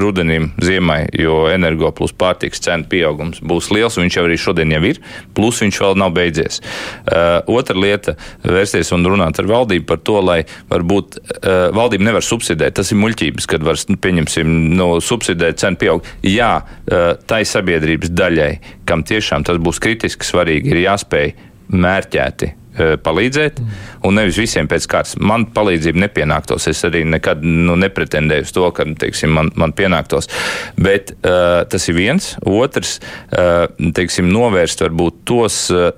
[0.01, 4.71] rudenim, ziemai, jo energo plus pārtiks cenu pieaugums būs liels, un viņš jau arī šodien
[4.75, 5.01] jau ir,
[5.37, 6.61] plus viņš vēl nav beidzies.
[6.61, 8.15] Uh, otra lieta-
[8.55, 12.77] vērsties un runāt ar valdību par to, lai varbūt uh, valdība nevar subsidēt.
[12.79, 16.07] Tas ir muļķības, kad var, nu, pieņemsim, no nu, subsidēt cenu pieaug.
[16.23, 18.51] Jā, uh, tai sabiedrības daļai,
[18.85, 21.33] kam tiešām tas būs kritiski svarīgi, ir jāspēj
[21.71, 23.59] mērķēti palīdzēt,
[24.07, 25.17] un nevis visiem pēc kārtas.
[25.19, 26.67] Man palīdzība nepienāktos.
[26.71, 30.29] Es arī nekad nu, nepretendēju uz to, ka teiksim, man, man pienāktos.
[30.79, 32.31] Bet uh, tas ir viens.
[32.47, 32.97] Otrs,
[33.35, 33.65] uh,
[33.97, 35.91] teiksim, novērst varbūt tos uh,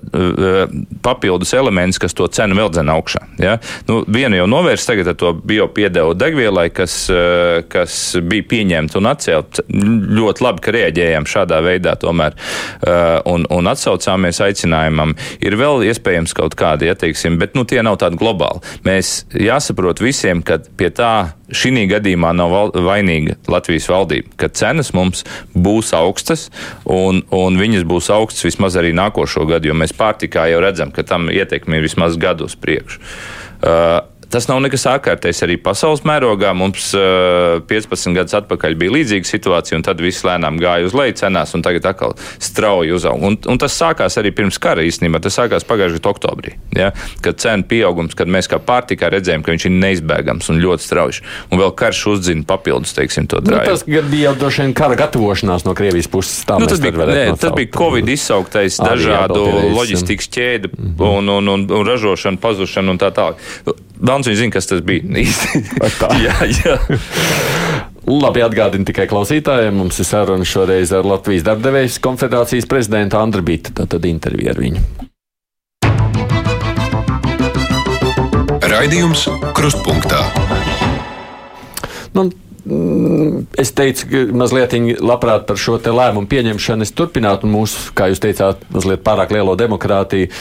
[1.05, 3.23] papildus elementus, kas to cenu vēl dzena augšā.
[3.41, 3.57] Ja?
[3.89, 9.11] Nu, vienu jau novērst tagad ar to biopiedevu degvielai, kas, uh, kas bija pieņemta un
[9.13, 9.63] atcelt.
[9.69, 15.15] Ļoti labi, ka reaģējām šādā veidā tomēr uh, un, un atsaucāmies aicinājumam.
[15.43, 18.63] Ir vēl iespējams kaut kā kādi, ja teiksim, bet nu, tie nav tādi globāli.
[18.87, 21.13] Mēs jāsaprot visiem, ka pie tā
[21.53, 25.23] šī gadījumā nav val, vainīga Latvijas valdība, ka cenas mums
[25.53, 26.47] būs augstas
[26.89, 31.05] un, un viņas būs augstas vismaz arī nākošo gadu, jo mēs pārtikā jau redzam, ka
[31.07, 33.01] tam ietekmi ir vismaz gadu uz priekšu.
[33.63, 34.01] Uh,
[34.33, 36.55] Tas nav nekas ārkārtējs arī pasaules mērogā.
[36.57, 41.17] Mums uh, 15 gadus atpakaļ bija līdzīga situācija, un tad viss lēnām gāja uz leju
[41.21, 43.29] cenās, un tagad atkal strauji uzauga.
[43.29, 45.21] Un, un tas sākās arī pirms kara īstenībā.
[45.21, 46.89] Tas sākās pagājušajā gadā oktobrī, ja?
[47.21, 51.21] kad cenu pieaugums, kad mēs kā pārtikā redzējām, ka viņš ir neizbēgams un ļoti strauji.
[51.51, 53.69] Un vēl karš uzzina papildus, teiksim, to drāju.
[53.69, 56.41] Nu, tas bija jau droši vien kara gatavošanās no Krievijas puses.
[56.49, 59.45] Nu, tas, bija, nē, tas bija Covid izsauktais dažādu
[59.77, 61.07] loģistikas ķēdi -hmm.
[61.07, 63.41] un, un, un, un ražošana, pazušana un tā tālāk.
[64.23, 65.03] Velns viņa zina, kas tas bija.
[66.25, 66.75] jā, jā.
[68.07, 69.75] Labi, atgādini tikai klausītājiem.
[69.75, 73.73] Mums ir saruna šoreiz ar Latvijas darbdevējas konfederācijas prezidentu Andru Bītu.
[73.75, 74.83] Tātad intervija ar viņu.
[78.73, 79.25] Raidījums
[79.57, 80.21] Krustpunktā.
[82.15, 82.29] Nu,
[82.63, 88.23] mm, Es teicu, ka mazliet labprāt par šo lēmumu pieņemšanu es turpinātu mūsu, kā jūs
[88.23, 90.31] teicāt, mazliet pārāk lielo demokrātiju.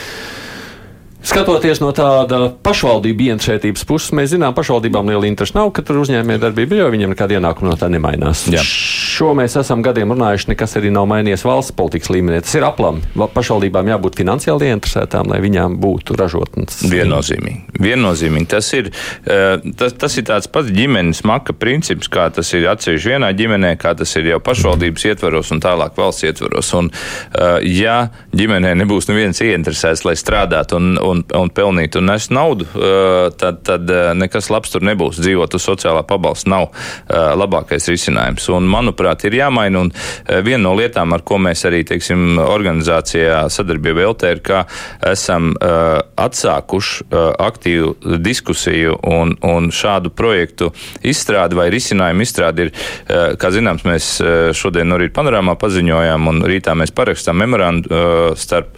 [1.23, 6.39] Skatoties no tāda pašvaldību ienšētības puses, mēs zinām, pašvaldībām liela interesa nav, ka tur uzņēmē
[6.43, 8.49] darbība, jo viņiem nekāda ienākuma no tā nemainās.
[8.51, 8.65] Jā.
[9.13, 12.41] šo mēs esam gadiem runājuši, nekas arī nav mainījies valsts politikas līmenī.
[12.43, 13.05] Tas ir aplami.
[13.15, 16.81] Pašvaldībām jābūt finansiāli ieinteresētām, lai viņām būtu ražotnes.
[16.91, 17.79] Viennozīmīgi.
[17.83, 18.49] Viennozīmīgi.
[18.51, 23.15] Tas ir, eh, tas, tas ir tāds pats ģimenes maka princips, kā tas ir atsevišķi
[23.15, 26.73] vienā ģimenē, kā tas ir jau pašvaldības ietvaros un tālāk valsts ietvaros.
[26.81, 32.35] Un, eh, ja ģimenē nebūs neviens ieinteresēts, lai strādātu un, un, un pelnītu un nestu
[32.37, 35.21] naudu, eh, tad, tad nekas labs tur nebūs.
[35.23, 36.69] Dzīvot uz sociālā pabalsta nav
[37.13, 38.49] labākais risinājums.
[38.55, 39.83] Un, manuprāt, ir jāmaina.
[39.83, 39.91] Un
[40.45, 44.63] viena no lietām, ar ko mēs arī teiksim, organizācijā sadarbība LT ir, ka
[45.13, 47.09] esam atsākuši
[47.43, 50.71] aktīvu diskusiju un, un šādu projektu
[51.09, 52.73] izstrādi vai risinājumu izstrādi ir,
[53.41, 54.13] kā zināms, mēs
[54.59, 58.03] šodien no rīta panorāmā paziņojām un rītā mēs parakstām memorandu
[58.39, 58.77] starp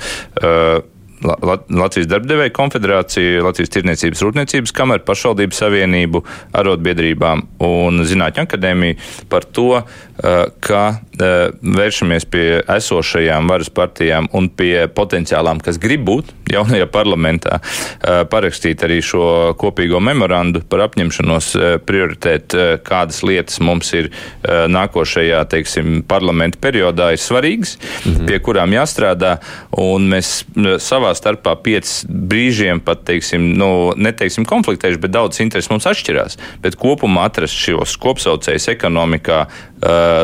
[1.24, 6.20] Latvijas darbdevēja konfederācija, Latvijas tirniecības rūpniecības kamera, pašvaldības savienību,
[6.60, 8.98] arotbiedrībām un zinātņu akadēmiju
[9.32, 10.82] par to, eh, ka
[11.14, 18.24] eh, vēršamies pie esošajām varas partijām un pie potenciālām, kas grib būt jaunajā parlamentā, eh,
[18.28, 21.52] parakstīt arī šo kopīgo memorandu par apņemšanos
[21.86, 24.10] prioritēt, kādas lietas mums ir
[24.44, 28.26] nākošajā, teiksim, parlamenta periodā ir svarīgas, mhm.
[28.26, 29.38] pie kurām jāstrādā,
[29.78, 30.44] un mēs
[30.82, 36.38] savā starpā piecas brīžiem pat, teiksim, nu, neteiksim konfliktējuši, bet daudz intereses mums atšķirās.
[36.64, 39.44] Bet kopumā atrast šos kopsaucējus ekonomikā,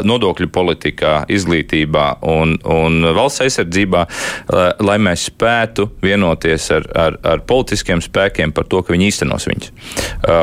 [0.06, 4.06] nodokļu politikā, izglītībā un, un valsts aizsardzībā,
[4.80, 9.72] lai mēs spētu vienoties ar, ar, ar politiskiem spēkiem par to, ka viņi īstenos viņus.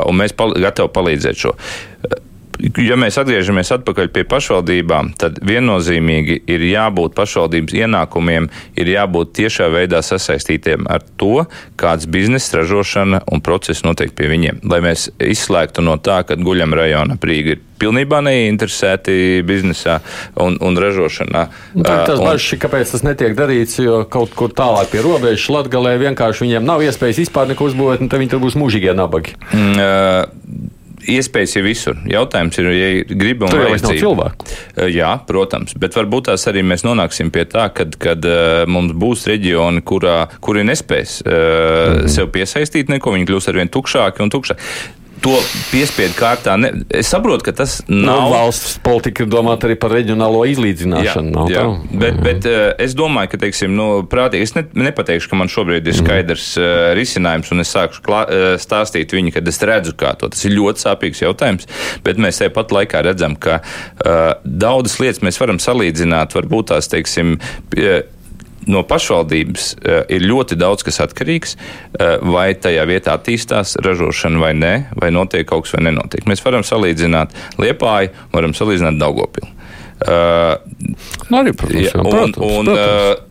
[0.05, 1.57] Un mēs pal gatavi palīdzēt šo
[2.59, 9.69] ja mēs atgriežamies atpakaļ pie pašvaldībām, tad viennozīmīgi ir jābūt pašvaldības ienākumiem, ir jābūt tiešā
[9.73, 11.45] veidā sasaistītiem ar to,
[11.79, 14.61] kāds biznesa ražošana un process notiek pie viņiem.
[14.67, 19.99] Lai mēs izslēgtu no tā, ka guļam rajona prīga ir pilnībā neinteresēti biznesā
[20.41, 21.43] un, un ražošanā.
[21.77, 25.93] Nu, tas bažas ir, kāpēc tas netiek darīts, jo kaut kur tālāk pie robežas Latgalē
[26.01, 29.37] vienkārši viņiem nav iespējas vispār neko uzbūvēt, un tad viņi tur būs mūžīgie nabagi.
[29.53, 30.25] Uh,
[31.07, 31.97] iespējas ir visur.
[32.09, 33.99] Jautājums ir, ja gribi un vajadzība.
[34.01, 34.49] cilvēku.
[34.93, 38.27] Jā, protams, bet varbūt tās arī mēs nonāksim pie tā, kad, kad
[38.69, 42.07] mums būs reģioni, kurā, kuri nespēs mm -hmm.
[42.11, 44.63] sev piesaistīt neko, viņi kļūs arvien tukšāki un tukšāki
[45.23, 45.35] to
[45.71, 46.55] piespiedu kārtā.
[46.59, 48.21] Ne, es saprotu, ka tas nu, nav.
[48.27, 51.45] No, valsts politika ir domāta arī par reģionālo izlīdzināšanu.
[51.51, 51.99] Jā, jā, tā?
[52.03, 55.87] bet, bet uh, es domāju, ka, teiksim, nu, prātīgi, es ne, nepateikšu, ka man šobrīd
[55.89, 60.13] ir skaidrs uh, risinājums, un es sākšu klā, uh, stāstīt viņu, kad es redzu, kā
[60.19, 60.31] to.
[60.33, 61.69] Tas ir ļoti sāpīgs jautājums,
[62.05, 66.91] bet mēs te pat laikā redzam, ka uh, daudzas lietas mēs varam salīdzināt, varbūt tās,
[66.91, 67.37] teiksim,
[67.73, 68.01] pie,
[68.67, 74.53] no pašvaldības uh, ir ļoti daudz kas atkarīgs, uh, vai tajā vietā attīstās ražošana vai
[74.57, 76.27] nē, vai notiek kaut kas vai nenotiek.
[76.29, 79.53] Mēs varam salīdzināt Liepāju, varam salīdzināt Daugopilu.
[79.97, 80.59] Uh,
[81.33, 83.15] arī, protams, jā, un, protams, un, protams.
[83.17, 83.23] Uh,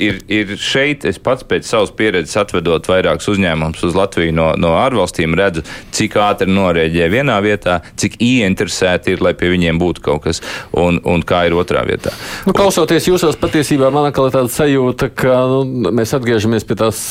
[0.00, 4.74] ir, ir šeit, es pats pēc savas pieredzes atvedot vairākus uzņēmumus uz Latviju no, no
[4.80, 5.64] ārvalstīm, redzu,
[5.96, 10.42] cik ātri norēģē vienā vietā, cik ieinteresēti ir, lai pie viņiem būtu kaut kas,
[10.76, 12.14] un, un kā ir otrā vietā.
[12.48, 17.02] Nu, klausoties jūsos, patiesībā man ir tāda sajūta, ka nu, mēs atgriežamies pie tās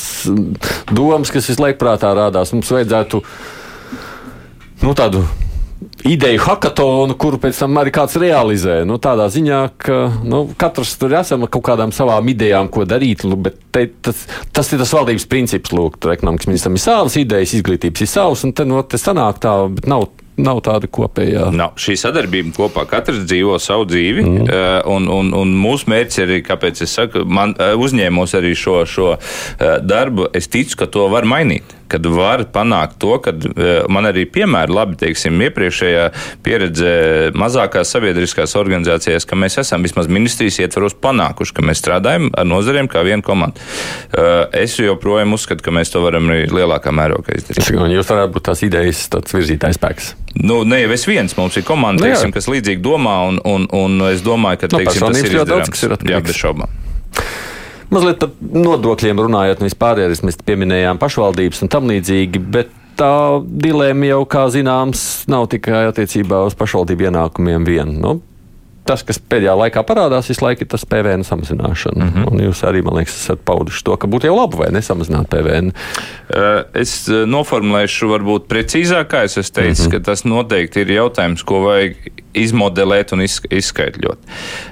[0.92, 2.54] domas, kas visu laiku prātā rādās.
[2.56, 3.22] Mums vajadzētu
[4.86, 5.26] nu, tādu
[6.04, 8.82] ideju hackathonu, kuru pēc tam arī kāds realizē.
[8.88, 13.26] Nu, tādā ziņā, ka nu, katrs tur esam ar kaut kādām savām idejām, ko darīt.
[13.40, 15.74] Bet te, tas, tas ir tas valdības princips.
[15.76, 19.44] Lūk, tur ekonomikas ministram ir savas idejas, izglītības ir savas, un te, nu, te sanāk
[19.44, 21.50] tā, bet nav nav tāda kopējā.
[21.52, 21.74] Nav.
[21.80, 24.46] Šī sadarbība kopā katrs dzīvo savu dzīvi, mm.
[24.88, 29.10] un, un, un mūsu mērķis ir, kāpēc es saku, man uzņēmos arī šo, šo
[29.84, 34.26] darbu, es ticu, ka to var mainīt kad var panākt to, ka e, man arī
[34.30, 36.06] piemēri labi, teiksim, iepriekšējā
[36.46, 36.94] pieredze
[37.38, 42.90] mazākās sabiedriskās organizācijās, ka mēs esam vismaz ministrijas ietvaros panākuši, ka mēs strādājam ar nozarēm
[42.92, 43.60] kā viena komanda.
[44.14, 44.26] E,
[44.64, 47.70] es joprojām uzskatu, ka mēs to varam arī lielākā mērogā izdarīt.
[47.70, 50.14] Jūs varētu būt tās idejas virzītājs spēks.
[50.40, 53.66] Nu, ne jau es viens, mums ir komanda, nu, teiksim, kas līdzīgi domā, un, un,
[53.76, 55.50] un es domāju, ka no, nu, teiksim, tas ir izdarāms.
[55.56, 56.16] Daudz, kas ir atkarīgs.
[56.16, 56.79] Jā, bez šaubām.
[57.90, 63.14] Mazliet par nodokļiem runājot, nevis pārējais, mēs pieminējām pašvaldības un tam līdzīgi, bet tā
[63.66, 67.96] dilēma jau, kā zināms, nav tikai attiecībā uz pašvaldību ienākumiem vien.
[68.04, 68.20] Nu,
[68.90, 72.06] tas, kas pēdējā laikā parādās, visu laiku ir tas PVN samazināšana.
[72.06, 72.32] Mm -hmm.
[72.32, 75.72] Un jūs arī, man liekas, esat pauduši to, ka būtu jau labi vai nesamazināt PVN.
[76.74, 79.92] Es noformulēšu varbūt precīzāk, kā es teicu, mm -hmm.
[79.92, 81.96] ka tas noteikti ir jautājums, ko vajag
[82.38, 84.22] izmodelēt un izskaidrot.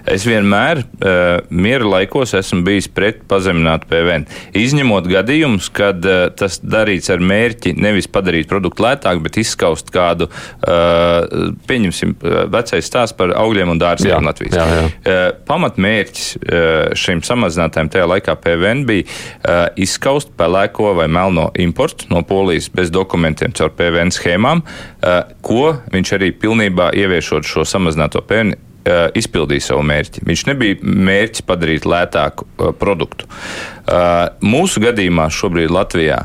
[0.08, 4.28] Es vienmēr uh, miera laikos esmu bijis pret pazeminātu PVN.
[4.58, 10.30] Izņemot gadījumus, kad uh, tas darīts ar mērķi nevis padarīt produktu lētāku, bet izskaust kādu,
[10.30, 12.16] uh, pieņemsim,
[12.54, 14.58] vecais stāsts par augļiem un dārziem Latvijas.
[14.58, 14.86] Jā, jā.
[14.88, 16.62] Uh, pamatmērķis uh,
[16.98, 22.92] šim samazinātājiem tajā laikā PVN bija uh, izskaust pelēko vai melno importu no Polijas bez
[22.94, 28.54] dokumentiem caur PVN schēmām, uh, ko viņš arī pilnībā ieviešot šo samazināto PVN
[28.88, 30.24] uh, izpildīja savu mērķi.
[30.28, 33.28] Viņš nebija mērķis padarīt lētāku uh, produktu.
[33.28, 36.24] Uh, mūsu gadījumā šobrīd Latvijā.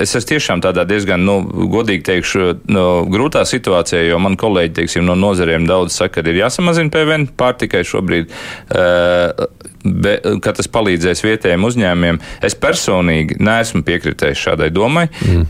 [0.00, 5.04] Es esmu tiešām tādā diezgan, nu, godīgi teikšu, nu, grūtā situācijā, jo man kolēģi, teiksim,
[5.04, 8.30] no nozarēm daudz saka, ka ir jāsamazina PVN pārtikai šobrīd,
[9.82, 10.14] be,
[10.46, 12.22] ka tas palīdzēs vietējiem uzņēmumiem.
[12.46, 15.44] Es personīgi neesmu piekritējis šādai domai, mm.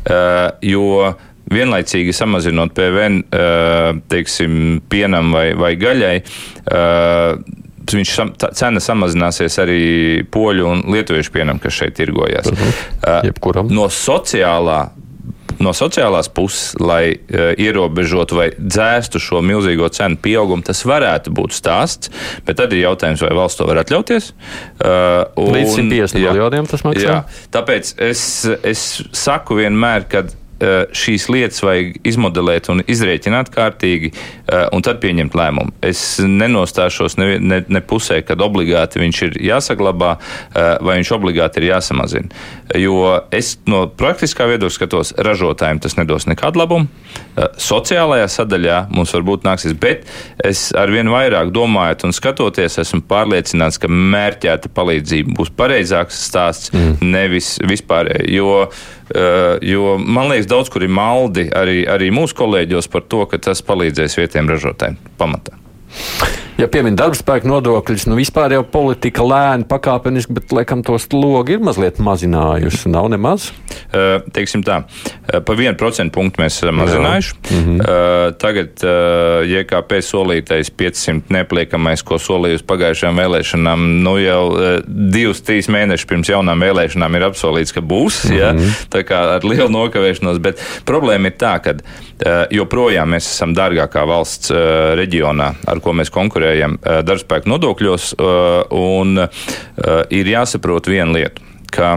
[0.72, 1.12] jo
[1.50, 3.18] vienlaicīgi samazinot PVN,
[4.12, 6.16] teiksim, pienam vai, vai gaļai.
[7.92, 8.14] Viņš
[8.56, 9.82] cena samazināsies arī
[10.32, 12.46] poļu un lietuviešu pienam, kas šeit tirgojas.
[12.48, 13.24] Uh -huh.
[13.26, 13.68] Jebkuram.
[13.74, 14.86] No sociālā
[15.62, 21.56] no sociālās puses, lai uh, ierobežotu vai dzēstu šo milzīgo cenu pieaugumu, tas varētu būt
[21.56, 22.12] stāsts.
[22.46, 24.32] Bet tad ir jautājums, vai valsts to var atļauties.
[24.32, 27.08] Uh, un, Līdz 150 miljoniem tas maksā.
[27.08, 27.18] Jā,
[27.54, 28.22] tāpēc es,
[28.62, 30.41] es saku vienmēr, ka Eh,
[30.94, 35.74] šīs lietas vajag izmodelēt un izrēķināt kārtīgi, eh, un tad pieņemt lēmumu.
[35.82, 41.62] Es nenostāšos ne, ne, ne pusē, kad obligāti viņš ir jāsaglabā eh, vai viņš obligāti
[41.62, 42.30] ir jāsamazina.
[42.78, 46.88] Jo es no praktiskā viedokļa skatos, ražotājiem tas nedos nekādu labumu.
[47.60, 50.06] Sociālajā sadaļā mums varbūt nāksies, bet
[50.44, 56.98] es arvien vairāk domājot un skatoties, esmu pārliecināts, ka mērķēta palīdzība būs pareizāks stāsts, mm.
[57.12, 58.32] nevis vispārēji.
[58.36, 58.66] Jo
[59.01, 59.01] Eh,
[59.62, 63.64] jo man liekas, daudz kur ir maldi arī, arī mūsu kolēģos par to, ka tas
[63.66, 65.61] palīdzēs vietējiem ražotājiem pamatā.
[66.60, 71.64] Ja piemin darbspēku nodokļus, nu vispār jau politika lēni, pakāpeniski, bet laikam tos logi ir
[71.64, 72.90] mazliet mazinājuši.
[72.92, 73.48] Nav nemaz.
[73.92, 74.82] Uh, teiksim tā,
[75.26, 77.34] pa vienu procentu punktu mēs esam mazinājuši.
[77.40, 77.80] Mm -hmm.
[77.80, 85.42] uh, tagad uh, JKP solītais 500 nepliekamais, ko solījusi pagājušajām vēlēšanām, nu jau uh, divus,
[85.42, 88.24] trīs mēnešus pirms jaunām vēlēšanām ir apsolīts, ka būs.
[88.24, 88.38] Mm -hmm.
[88.38, 88.54] ja?
[88.92, 91.74] Tā kā ar lielu nokavēšanos, bet problēma ir tā, ka
[92.54, 98.74] joprojām mēs esam dārgākā valsts uh, reģionā, ar ko mēs konkurējam eh, darbspēku nodokļos, eh,
[98.78, 99.46] un eh,
[100.14, 101.96] ir jāsaprot viena lieta, ka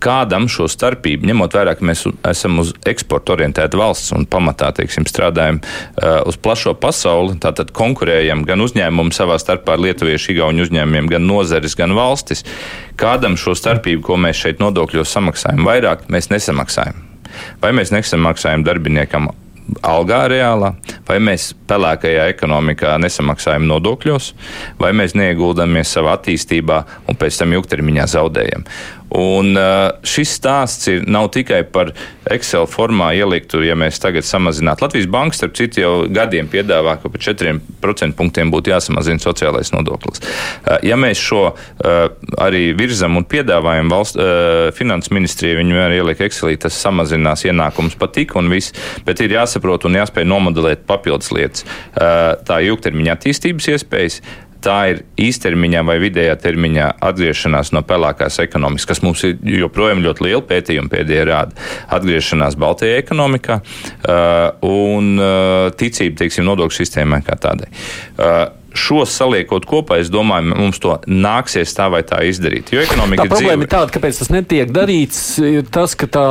[0.00, 5.04] kādam šo starpību, ņemot vērā, ka mēs esam uz eksporta orientēta valsts un pamatā teiksim,
[5.04, 11.10] strādājam uh, uz plašo pasauli, tātad konkurējam gan uzņēmumu savā starpā ar lietuviešu, igauņu uzņēmumiem,
[11.12, 12.46] gan nozares, gan valstis.
[12.96, 17.04] Kādam šo starpību, ko mēs šeit nodokļos samaksājam vairāk, mēs nesamaksājam.
[17.62, 19.30] Vai mēs nesamaksājam darbiniekam
[19.86, 20.72] algā reālā,
[21.08, 24.32] vai mēs pelēkajā ekonomikā nesamaksājam nodokļos,
[24.80, 28.66] vai mēs neieguldāmies savā attīstībā un pēc tam ilgtermiņā zaudējam.
[29.14, 29.54] Un
[30.06, 31.92] šis stāsts ir, nav tikai par
[32.32, 34.82] Excel formā ieliktu, ja mēs tagad samazinātu.
[34.82, 40.24] Latvijas banka, starp citu, jau gadiem piedāvā, ka par 4% punktiem būtu jāsamazina sociālais nodoklis.
[40.82, 41.44] Ja mēs šo
[42.42, 44.18] arī virzam un piedāvājam valsts
[44.76, 48.74] finanses ministrijai, viņi vienmēr ieliek Excelī, tas samazinās ienākumus patik un viss,
[49.06, 51.62] bet ir jāsaprot un jāspēj nomodelēt papildus lietas.
[51.94, 54.20] Tā ilgtermiņa attīstības iespējas
[54.66, 60.26] tā ir īstermiņā vai vidējā termiņā atgriešanās no pelēkās ekonomikas, kas mums ir joprojām ļoti
[60.26, 61.66] liela pētījuma pēdējā rāda.
[61.96, 67.70] Atgriešanās Baltijā ekonomikā uh, un uh, ticība, teiksim, nodokļu sistēmai kā tādai.
[68.16, 72.72] Uh, šos saliekot kopā, es domāju, mums to nāksies tā vai tā izdarīt.
[72.74, 73.66] Jo ekonomika tā problēma dzīve...
[73.66, 76.26] ir tāda, kāpēc tas netiek darīts, ir tas, ka tā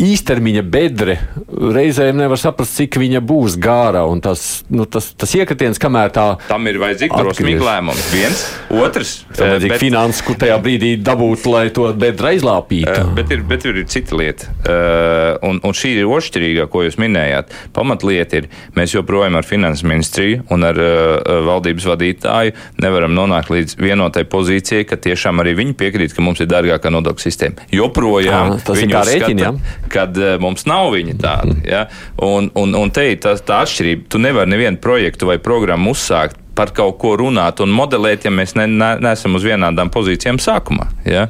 [0.00, 4.04] īstermiņa bedre reizēm nevar saprast, cik viņa būs gārā.
[4.24, 6.26] Tas, nu, tas, tas iekritiens, kamēr tā.
[6.48, 8.06] Tam ir vajadzīga drosmīga lēmuma.
[8.12, 9.14] Viens, otrs.
[9.32, 9.82] Tam vajadzīga bet...
[9.82, 12.94] finanses, kur tajā brīdī dabūt, lai to bedru aizlāpītu.
[12.94, 14.52] Eh, bet ir, bet ir cita lieta.
[14.68, 17.54] Eh, un, un šī ir ošķirīgā, ko jūs minējāt.
[17.76, 21.48] Pamatlieta ir, mēs joprojām ar finanses ministriju un ar uh,
[21.86, 26.50] valdības vadītāju nevaram nonākt līdz vienotai pozīcijai, ka tiešām arī viņi piekrīt, ka mums ir
[26.50, 27.68] dārgākā nodokļu sistēma.
[27.74, 29.52] Joprojām à, tas ir kā rēķini, ja?
[29.92, 31.54] kad uh, mums nav viņa tāda.
[31.54, 31.64] Mm.
[31.68, 31.84] Ja?
[32.24, 34.08] Un, un, un te ir tā, tā atšķirība.
[34.12, 38.56] Tu nevari nevienu projektu vai programmu uzsākt par kaut ko runāt un modelēt, ja mēs
[38.58, 40.88] ne, ne, neesam uz vienādām pozīcijām sākumā.
[41.06, 41.28] Ja?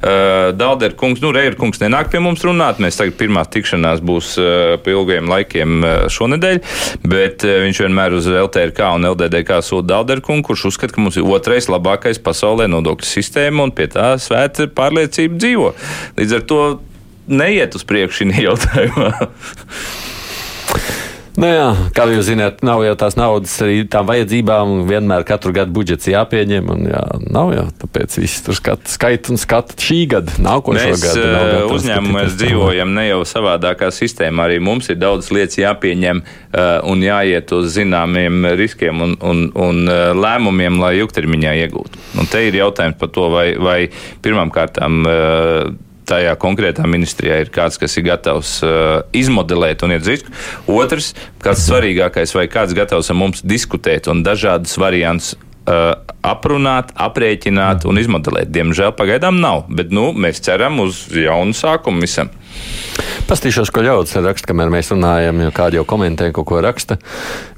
[0.00, 2.78] Uh, Dārdera kungs, nu, Reira kungs nenāk pie mums runāt.
[2.80, 6.60] Mēs tagad pirmā tikšanās būs uh, pie ilgiem laikiem uh, šonadēļ,
[7.04, 11.18] bet uh, viņš vienmēr uz LTRK un LDDK sūta Dārdera kungu, kurš uzskata, ka mums
[11.20, 15.74] ir otrais labākais pasaulē nodokļu sistēma un pie tā svēta pārliecība dzīvo.
[16.20, 16.62] Līdz ar to
[17.30, 19.12] neiet uz priekšu šī jautājumā.
[21.38, 24.72] Nu jā, kā jūs zināt, nav jau tās naudas arī tām vajadzībām.
[24.88, 26.70] Vienmēr katru gadu budžets jāpieņem.
[26.72, 31.04] Un, jā, nav jau tāpēc viss tur skat, skait un skata šī gada, nākošo mēs,
[31.04, 31.26] gadu.
[31.34, 34.48] Mēs uzņēmumos dzīvojam ne jau savādākā sistēmā.
[34.48, 39.84] Arī mums ir daudz lietas jāpieņem uh, un jāiet uz zināmiem riskiem un, un, un
[39.86, 42.02] uh, lēmumiem, lai ilgtermiņā iegūtu.
[42.18, 43.78] Un te ir jautājums par to, vai, vai
[44.24, 45.04] pirmām kārtām.
[46.10, 50.32] Tajā konkrētā ministrijā ir kāds, kas ir gatavs uh, izmodelēt un iet risku.
[50.70, 51.12] Otrs,
[51.44, 55.36] kāds svarīgākais, vai kāds gatavs ar mums diskutēt un dažādas variantus
[55.70, 55.94] uh,
[56.26, 58.50] aprunāt, aprēķināt un izmodelēt.
[58.54, 62.32] Diemžēl pagaidām nav, bet nu, mēs ceram uz jaunu sākumu visam.
[63.30, 66.96] Pastīšos, ko ļaudis raksta, kamēr mēs runājam, jo kādi jau komentē, ko, ko raksta.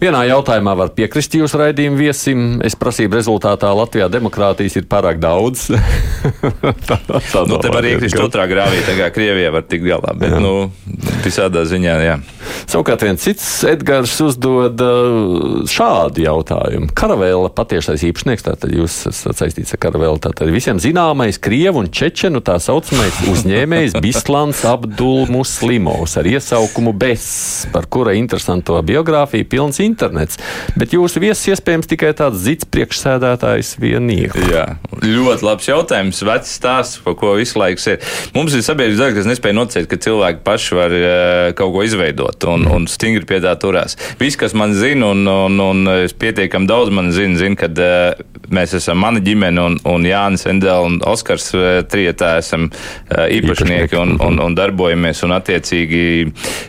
[0.03, 2.43] Vienā jautājumā var piekrist jūsu raidījumu viesim.
[2.67, 5.71] Es prasību rezultātā Latvijā demokrātijas ir pārāk daudz.
[6.89, 10.35] tā, tā nu, te var iekrist otrā grāvī, tā kā Krievija var tikt galā, bet,
[10.35, 10.43] jā.
[10.45, 10.69] nu,
[11.25, 12.19] visādā ziņā, jā.
[12.69, 16.91] Savukārt viens cits Edgars uzdod uh, šādu jautājumu.
[16.99, 22.45] Karavēla patiešais īpašnieks, tātad jūs esat saistīts ar karavēlu, tātad visiem zināmais Krievu un Čečenu
[22.45, 24.92] tā saucamais uzņēmējs Bislans Abdul
[25.33, 27.27] Muslimovs ar iesaukumu BES,
[27.73, 30.39] par kura interesanto biogrāfiju pilns internets.
[30.79, 34.39] Bet jūsu viesis iespējams tikai tāds zits priekšsēdētājs vienīgs.
[34.53, 34.67] Jā,
[35.03, 38.03] ļoti labs jautājums, vecs stāsts, par ko visu laiku ir.
[38.37, 42.49] Mums ir sabiedrības daļa, kas nespēja nocēt, ka cilvēki paši var uh, kaut ko izveidot
[42.53, 43.99] un, un stingri pie tā turās.
[44.21, 48.13] Viss, kas man zina, un, un, un pietiekami daudz man zinu, zin, kad uh,
[48.55, 53.99] mēs esam mana ģimene un, un Jānis Endela un Oskars uh, Trietā esam uh, īpašnieki
[54.01, 55.23] un, un, un darbojamies.
[55.27, 56.03] Un attiecīgi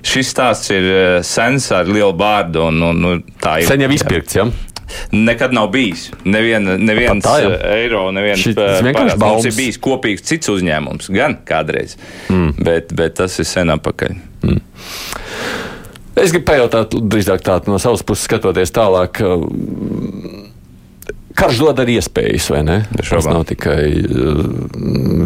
[0.05, 0.91] šis stāsts ir
[1.27, 2.67] sens ar lielu bārdu.
[2.69, 3.69] Un, un, un tā ir.
[3.69, 4.47] Sen jau izpirkts, jā.
[4.47, 4.71] Ja?
[5.11, 6.07] Nekad nav bijis.
[6.25, 7.51] Nevien, neviens tā, jā.
[7.77, 9.17] eiro, neviens pārāds.
[9.19, 11.97] Mums ir bijis kopīgs cits uzņēmums, gan kādreiz,
[12.29, 12.55] mm.
[12.63, 14.15] bet, bet tas ir sen apakaļ.
[14.43, 14.61] Mm.
[16.23, 19.23] Es gribu pajautāt, drīzāk tādu no savas puses skatoties tālāk.
[21.33, 22.79] Karš dod arī iespējas, vai ne?
[22.99, 24.41] Tas nav tikai uh,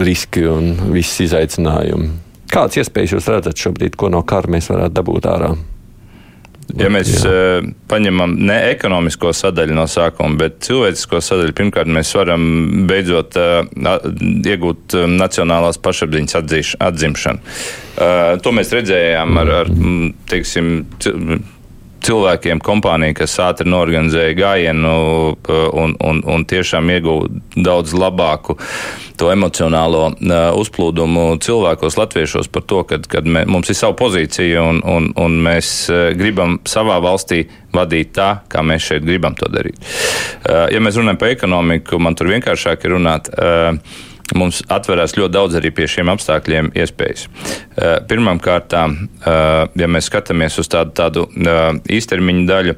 [0.03, 2.11] riski un viss izaicinājumi.
[2.47, 5.51] Kādas iespējas jūs redzat šobrīd, ko no kara mēs varētu dabūt ārā?
[6.79, 7.31] Ja mēs Jā.
[7.31, 12.47] uh, paņemam ne ekonomisko sadaļu no sākuma, bet cilvēcisko sadaļu, pirmkārt, mēs varam
[12.87, 14.07] beidzot uh,
[14.47, 17.43] iegūt nacionālās pašapziņas atzīš, atzimšanu.
[17.97, 19.71] Uh, to mēs redzējām ar, ar
[20.31, 20.73] teiksim,
[22.05, 24.93] cilvēkiem, kompānija, kas ātri norganizēja gājienu
[25.33, 28.57] uh, un, un, un tiešām ieguva daudz labāku
[29.17, 34.81] to emocionālo uh, uzplūdumu cilvēkos, latviešos par to, ka mē, mums ir sava pozīcija un,
[34.85, 37.45] un, un mēs uh, gribam savā valstī
[37.75, 39.77] vadīt tā, kā mēs šeit gribam to darīt.
[40.47, 43.27] Ja mēs runājam par ekonomiku, man tur vienkāršāk ir runāt
[44.35, 47.27] mums atverās ļoti daudz arī pie šiem apstākļiem iespējas.
[47.77, 48.97] Eh, Pirmkārt, eh,
[49.75, 52.77] ja mēs skatāmies uz tādu, tādu eh, īstermiņa daļu,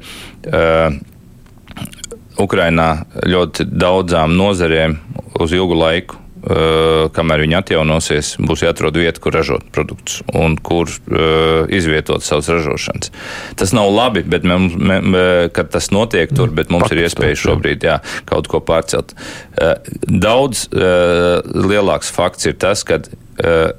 [2.40, 4.96] Ukrainā ļoti daudzām nozarēm
[5.40, 10.88] uz ilgu laiku Uh, kamēr viņi atjaunosies, būs jāatrod vieta, kur ražot produktus un kur
[10.88, 13.12] uh, izvietot savas ražošanas.
[13.60, 17.10] Tas nav labi, bet mums, me, me, kad tas notiek tur, bet mums Pakistāns, ir
[17.10, 17.98] iespēja šobrīd jā,
[18.30, 19.12] kaut ko pārcelt.
[19.60, 19.76] Uh,
[20.08, 23.02] daudz lielāks fakts ir tas, ka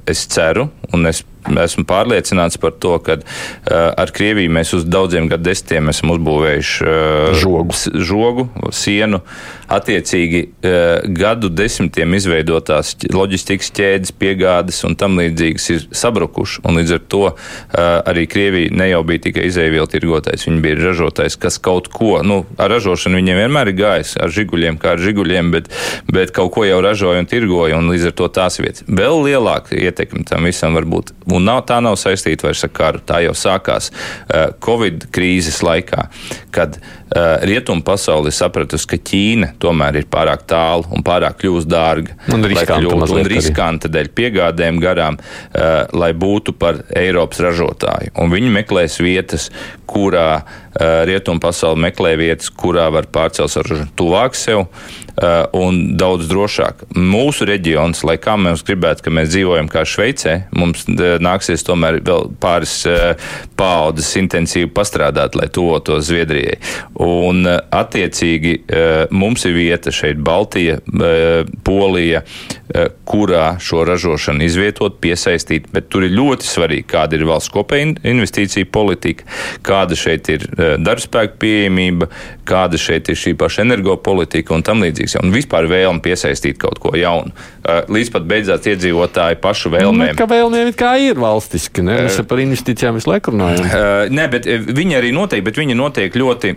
[0.09, 3.23] es ceru un es esmu pārliecināts par to, ka uh,
[3.97, 7.77] ar Krieviju mēs uz daudziem gadu desmitiem esam uzbūvējuši uh, žogu.
[8.11, 9.21] žogu, sienu.
[9.71, 16.63] Attiecīgi uh, gadu desmitiem izveidotās loģistikas ķēdes, piegādes un tam līdzīgas ir sabrukuši.
[16.81, 17.35] Līdz ar to uh,
[17.79, 22.41] arī Krievija ne jau bija tikai izēvielu tirgotājs, viņi bija ražotājs, kas kaut ko, nu,
[22.61, 25.71] ar ražošanu viņiem vienmēr ir gājis, ar žiguļiem kā ar žiguļiem, bet,
[26.11, 28.85] bet kaut ko jau ražoja un tirgoja, un līdz ar to tās vietas.
[28.87, 33.01] Vēl lielāka ietekme tam visam var būt Un nav, tā nav saistīta vairs ar karu.
[33.05, 36.07] Tā jau sākās uh, Covid krīzes laikā,
[36.51, 42.17] kad uh, rietumu pasauli sapratusi, ka Ķīna tomēr ir pārāk tālu un pārāk kļūst dārga.
[42.33, 48.15] Un riskanta, un riskanta dēļ piegādēm garām, uh, lai būtu par Eiropas ražotāju.
[48.19, 49.51] Un viņi meklēs vietas,
[49.91, 55.97] kurā uh, rietumu pasauli meklē vietas, kurā var pārcelt savu ražošanu tuvāk sev uh, un
[55.99, 56.85] daudz drošāk.
[56.95, 62.31] Mūsu reģions, lai kā mēs gribētu, ka mēs dzīvojam kā Šveicē, mums nāksies tomēr vēl
[62.41, 62.77] pāris
[63.59, 66.57] paudzes intensīvi pastrādāt, lai tuvotos Zviedrijai.
[67.03, 68.55] Un attiecīgi
[69.13, 70.79] mums ir vieta šeit Baltija,
[71.67, 72.23] Polija,
[73.05, 78.69] kurā šo ražošanu izvietot, piesaistīt, bet tur ir ļoti svarīgi, kāda ir valsts kopēja investīcija
[78.71, 79.27] politika,
[79.67, 80.47] kāda šeit ir
[80.81, 82.07] darbspēka pieejamība,
[82.47, 85.17] kāda šeit ir šī paša energopolitika un tam līdzīgs.
[85.21, 87.33] Un vispār vēlme piesaistīt kaut ko jaunu.
[87.91, 90.13] Līdz pat beidzās iedzīvotāju pašu vēlmēm.
[90.13, 91.99] Nu, kā vēlmēm kā ir valstiski, ne?
[92.07, 93.67] Mēs par investīcijām visu laiku runājam.
[94.11, 96.55] Nē, bet viņi arī notiek, bet viņi notiek ļoti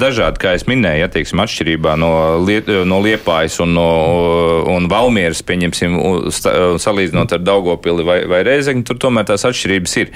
[0.00, 2.12] dažādi, kā es minēju, ja, teiksim, atšķirībā no,
[2.44, 3.88] liet, no Liepājas un, no,
[4.74, 5.98] un Valmieras, pieņemsim,
[6.80, 10.14] salīdzinot ar Daugopili vai, vai Rēzekni, tur tomēr tās atšķirības ir.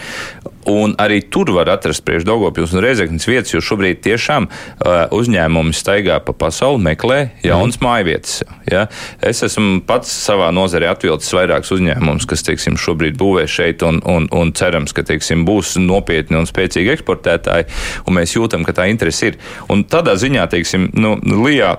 [0.68, 5.72] Un arī tur var atrast priekš Daugopils un Reizeknas vietas, jo šobrīd tiešām uh, uzņēmumi
[5.76, 7.86] staigā pa pasauli, meklē jaunas mm.
[7.86, 8.42] mājvietas.
[8.68, 8.84] Ja?
[9.24, 14.28] Es esmu pats savā nozarē atvilcis vairākus uzņēmumus, kas, teiksim, šobrīd būvē šeit un, un,
[14.34, 17.68] un cerams, ka, teiksim, būs nopietni un spēcīgi eksportētāji,
[18.04, 19.42] un mēs jūtam, ka tā interese ir.
[19.72, 21.16] Un tādā ziņā, teiksim, nu,
[21.48, 21.78] Lijā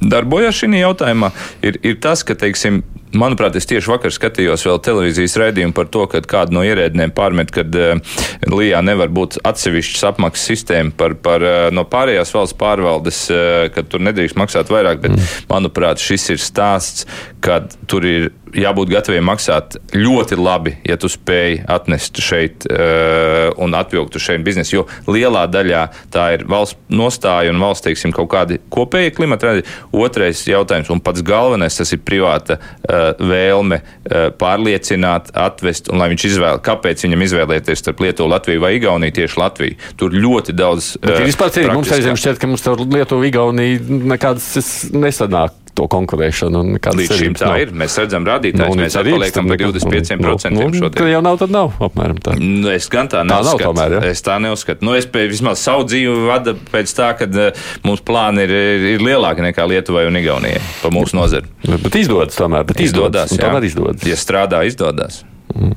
[0.00, 1.32] darbojas šī jautājumā,
[1.66, 6.04] ir, ir tas, ka, teiksim, Manuprāt, es tieši vakar skatījos vēl televīzijas raidījumu par to,
[6.10, 11.42] ka kāda no ierēdnēm pārmet, ka uh, Lijā nevar būt atsevišķas apmaksas sistēma par, par
[11.42, 15.48] uh, no pārējās valsts pārvaldes, uh, ka tur nedrīkst maksāt vairāk, bet, mm.
[15.50, 17.08] manuprāt, šis ir stāsts,
[17.42, 23.74] kad tur ir jābūt gataviem maksāt ļoti labi, ja tu spēj atnest šeit uh, un
[23.76, 24.80] atvilkt šeit biznesu.
[24.80, 29.66] Jo lielā daļā tā ir valsts nostāja un valsts, teiksim, kaut kādi kopēji klimata radi.
[29.96, 36.10] Otrais jautājums, un pats galvenais, tas ir privāta uh, vēlme uh, pārliecināt, atvest, un lai
[36.12, 39.78] viņš izvēl, kāpēc viņam izvēlēties starp Lietuvu, Latviju vai Igauniju tieši Latviju.
[40.00, 40.92] Tur ļoti daudz.
[41.00, 45.59] Bet uh, ir vispār cerīgi, mums aizvien šķiet, ka mums tur Lietuva, Igaunija nekādas nesanāk
[45.80, 46.62] to konkurēšanu.
[47.00, 47.60] Līdz šim tā nav.
[47.62, 47.72] ir.
[47.80, 50.96] Mēs redzam rādītājus, nu, mēs atpaliekam par 25% nu, nu, šodien.
[50.98, 52.36] Tad jau nav, tad nav apmēram tā.
[52.40, 53.62] Nu, es gan tā neuzskatu.
[53.62, 54.12] Tā nav tomēr, ja?
[54.12, 54.86] Es tā neuzskatu.
[54.86, 58.88] Nu, es pēc, vismaz savu dzīvi vada pēc tā, ka uh, mums plāni ir, ir,
[58.96, 61.48] ir lielāki nekā Lietuvai un Igaunijai pa mūsu nozari.
[61.64, 62.66] Bet, bet izdodas tomēr.
[62.68, 64.08] Bet izdodas, izdodas, tomēr izdodas.
[64.08, 65.22] Ja strādā, izdodas.
[65.54, 65.76] Mm.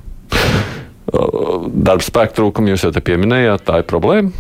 [1.13, 4.33] Darba spēka trūkumu jūs jau te pieminējāt, tā ir problēma.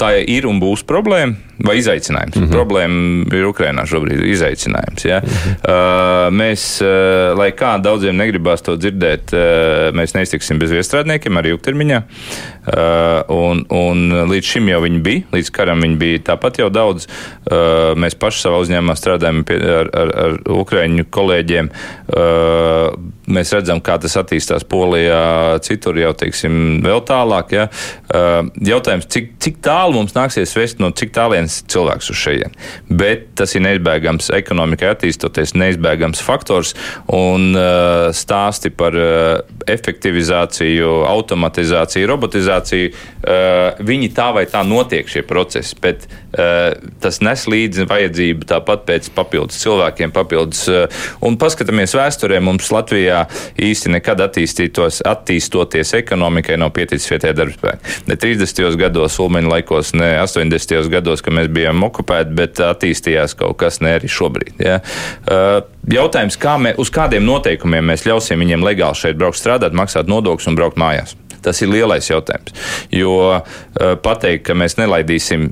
[0.00, 2.36] Tā ir un būs problēma vai izaicinājums.
[2.36, 2.52] Mm -hmm.
[2.54, 5.04] Problēma ir Ukrainā šobrīd izaicinājums.
[5.04, 5.20] Ja?
[5.20, 5.56] Mm -hmm.
[5.68, 11.48] uh, mēs, uh, lai kā daudziem negribās to dzirdēt, uh, mēs neiztiksim bez viestrādniekiem arī
[11.48, 12.02] ilgtermiņā.
[12.60, 17.06] Uh, un, un līdz šim jau viņi bija, līdz karam viņi bija tāpat jau daudz.
[17.50, 21.70] Uh, mēs paši savā uzņēmumā strādājam pie, ar, ar, ar ukraiņu kolēģiem.
[22.08, 22.94] Uh,
[23.26, 27.52] mēs redzam, kā tas attīstās Polijā, citur jau, teiksim, vēl tālāk.
[27.52, 27.68] Ja?
[28.14, 32.70] Uh, jautājums, cik, cik tālu mums nāksies vest no cik tālien viens cilvēks uz šejienes.
[32.90, 36.74] Bet tas ir neizbēgams ekonomikai attīstoties, neizbēgams faktors
[37.14, 42.92] un uh, stāsti par uh, efektivizāciju, automatizāciju, robotizāciju.
[43.20, 48.86] Uh, viņi tā vai tā notiek šie procesi, bet uh, tas nes līdzi vajadzību tāpat
[48.88, 50.66] pēc papildus cilvēkiem, papildus.
[50.70, 53.24] Uh, un paskatāmies vēsturē, mums Latvijā
[53.60, 57.96] īsti nekad attīstītos, attīstoties ekonomikai nav pieticis vietējā darbspēka.
[58.10, 58.76] Ne 30.
[58.80, 60.88] gados, Ulmeņa laikos, ne 80.
[60.92, 64.60] gados, kad mēs bijām okupēti, bet attīstījās kaut kas ne arī šobrīd.
[64.62, 64.80] Ja.
[65.24, 65.60] Uh,
[65.90, 70.52] jautājums, kā mē, uz kādiem noteikumiem mēs ļausim viņiem legāli šeit braukt strādāt, maksāt nodokļus
[70.52, 71.16] un braukt mājās?
[71.40, 72.52] Tas ir lielais jautājums.
[72.92, 73.42] Jo uh,
[74.04, 75.50] pateikt, ka mēs nelaidīsim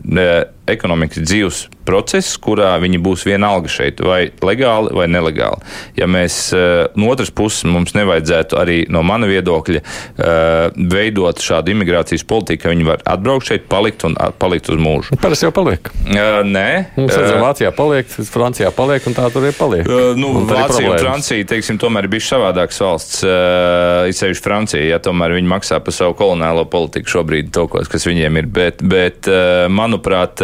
[0.74, 5.64] ekonomikas dzīves process, kurā viņi būs vienalga šeit, vai legāli vai nelegāli.
[5.98, 11.72] Ja mēs eh, no otras puses mums nevajadzētu arī no mana viedokļa eh, veidot šādu
[11.72, 15.16] imigrācijas politiku, ka viņi var atbraukt šeit, palikt un palikt uz mūžu.
[15.22, 15.88] Parasti jau paliek.
[16.08, 19.88] Uh, nē, mums redzam, Vācijā paliek, Francijā paliek un tā tur ir paliek.
[19.88, 23.22] Uh, nu, un Vācija un Francija, teiksim, tomēr ir bijuši savādākas valsts.
[23.24, 28.40] Uh, sevišķi Francija, ja tomēr viņi maksā par savu koloniālo politiku šobrīd, to, kas viņiem
[28.42, 28.48] ir.
[28.58, 29.28] Bet, bet
[29.70, 30.40] manuprāt,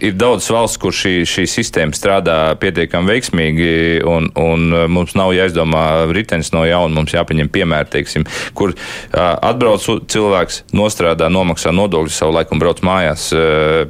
[0.00, 3.70] ir daudz valsts, kur šī, šī sistēma strādā pietiekami veiksmīgi,
[4.08, 6.94] un, un mums nav jāizdomā ritenis no jauna.
[6.98, 8.26] Mums jāpaņem piemēri, teiksim,
[8.58, 8.74] kur
[9.12, 13.28] atbrauc cilvēks, nostrādā, nomaksā nodokļus savu laiku un brauc mājās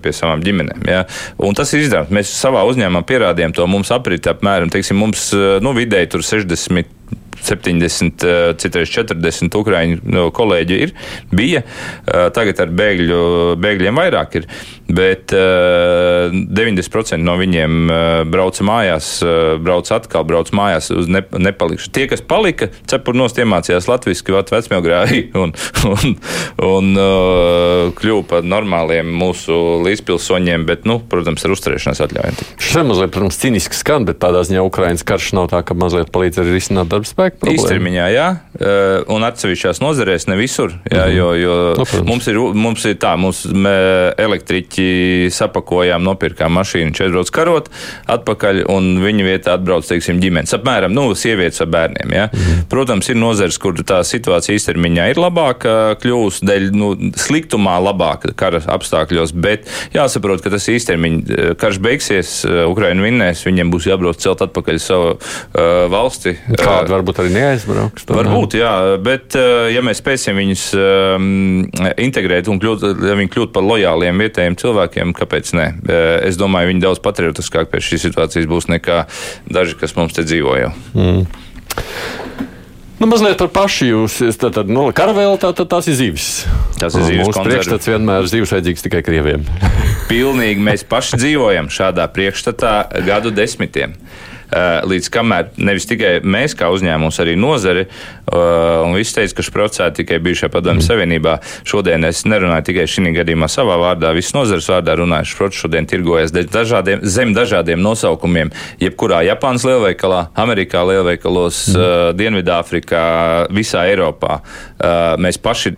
[0.02, 0.86] pie savām ģimenēm.
[0.88, 1.04] Ja?
[1.42, 2.12] Un tas ir izdarāms.
[2.14, 3.68] Mēs savā uzņēmumā pierādījām to.
[3.70, 5.30] Mums aprit apmēram, teiksim, mums
[5.62, 7.00] nu, vidēji tur 60
[7.42, 10.94] 70, eh, citreiz 40 ukrāņu nu, kolēģi ir,
[11.34, 11.62] bija.
[11.62, 13.20] Eh, tagad ar bēgļu,
[13.62, 14.46] bēgļiem vairāk ir,
[14.92, 17.92] bet 90% eh, no viņiem
[18.32, 19.08] brauca mājās,
[19.62, 21.90] brauca atkal, brauca mājās uz ne, nepalikšu.
[21.94, 25.54] Tie, kas palika, cepurnos iemācījās latviski, vat vecmilgrāji un,
[25.88, 26.16] un,
[26.66, 26.92] un
[27.98, 32.40] kļuva par normāliem mūsu līdzpilsoņiem, bet, nu, protams, ar uzturēšanās atļaujām.
[32.62, 36.42] Šis mazliet, protams, cīniski skan, bet tādā ziņā Ukrainas karš nav tā, ka mazliet palīdz
[36.42, 37.60] arī risināt darba spēku problēma?
[37.62, 38.28] Īstermiņā, jā,
[38.58, 41.16] eh, un atsevišķās nozarēs ne visur, jā, mm -hmm.
[41.16, 43.44] jo, jo no, nu, mums, ir, mums ir tā, mums
[44.26, 47.68] elektriķi politiķi sapakojām, nopirkām mašīnu, četrbrauc karot
[48.10, 50.52] atpakaļ, un viņa vietā atbrauc, teiksim, ģimenes.
[50.56, 52.12] Apmēram, nu, sievietes ar bērniem.
[52.12, 52.28] Ja?
[52.32, 52.64] Mm.
[52.70, 58.62] Protams, ir nozars, kur tā situācija īstermiņā ir labāka, kļūst dēļ nu, sliktumā labāka kara
[58.74, 62.34] apstākļos, bet jāsaprot, ka tas īstermiņa karš beigsies,
[62.68, 66.36] Ukraina vinnēs, viņiem būs jābrauc celt atpakaļ savu uh, valsti.
[66.52, 68.06] Kāda varbūt arī neaizbrauks.
[68.12, 68.72] Varbūt, jā,
[69.02, 71.26] bet uh, ja mēs spēsim viņus um,
[72.02, 74.71] integrēt un kļūt, ja viņi kļūt par lojāliem vietējiem cilvēkiem,
[75.16, 75.68] kāpēc ne?
[76.26, 79.04] Es domāju, viņi daudz patriotiskāk pēc šīs situācijas būs nekā
[79.50, 80.72] daži, kas mums te dzīvo jau.
[80.96, 81.24] Mm.
[83.02, 84.16] Nu, mazliet par pašu jūs.
[84.38, 86.26] Tad, tad nu, karavēl tā, tad tās ir zivis.
[86.78, 87.24] Tas ir zivis.
[87.26, 89.42] Mūsu priekšstats vienmēr zivs vajadzīgs tikai krieviem.
[90.12, 92.76] Pilnīgi mēs paši dzīvojam šādā priekšstatā
[93.08, 93.96] gadu desmitiem.
[94.52, 98.34] Eh, līdz kamēr nevis tikai mēs, kā uzņēmums, arī nozare, eh,
[98.84, 100.88] un viss teica, ka šprocē tikai bijušajā padomju mm.
[100.90, 101.36] savienībā.
[101.64, 105.30] Šodien es nerunāju tikai šī gadījumā savā vārdā, visas nozares vārdā runāju.
[105.32, 112.12] Šprots šodien tirgojas dažādiem, zem dažādiem nosaukumiem, jebkurā Japānas lielveikalā, Amerikā lielveikalos, mm.
[112.20, 113.02] Dienvidāfrikā,
[113.56, 114.42] visā Eiropā.
[115.22, 115.72] Mēs paši,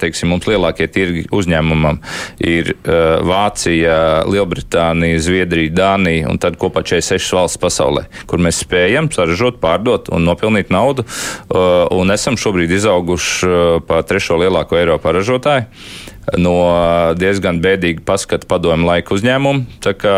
[0.00, 1.98] teiksim, mums lielākie tirgi uzņēmumam
[2.40, 2.72] ir
[3.28, 3.98] Vācija,
[4.30, 10.08] Lielbritānija, Zviedrija, Dānija un tad kopā 46 valsts pasaulē pasaulē, kur mēs spējam saražot, pārdot
[10.10, 11.04] un nopelnīt naudu.
[11.48, 15.66] Uh, un esam šobrīd izauguši uh, par trešo lielāko Eiropā ražotāju
[16.36, 16.56] no
[17.18, 19.78] diezgan bēdīga paskata padomu laika uzņēmumu.
[19.84, 20.16] Tā kā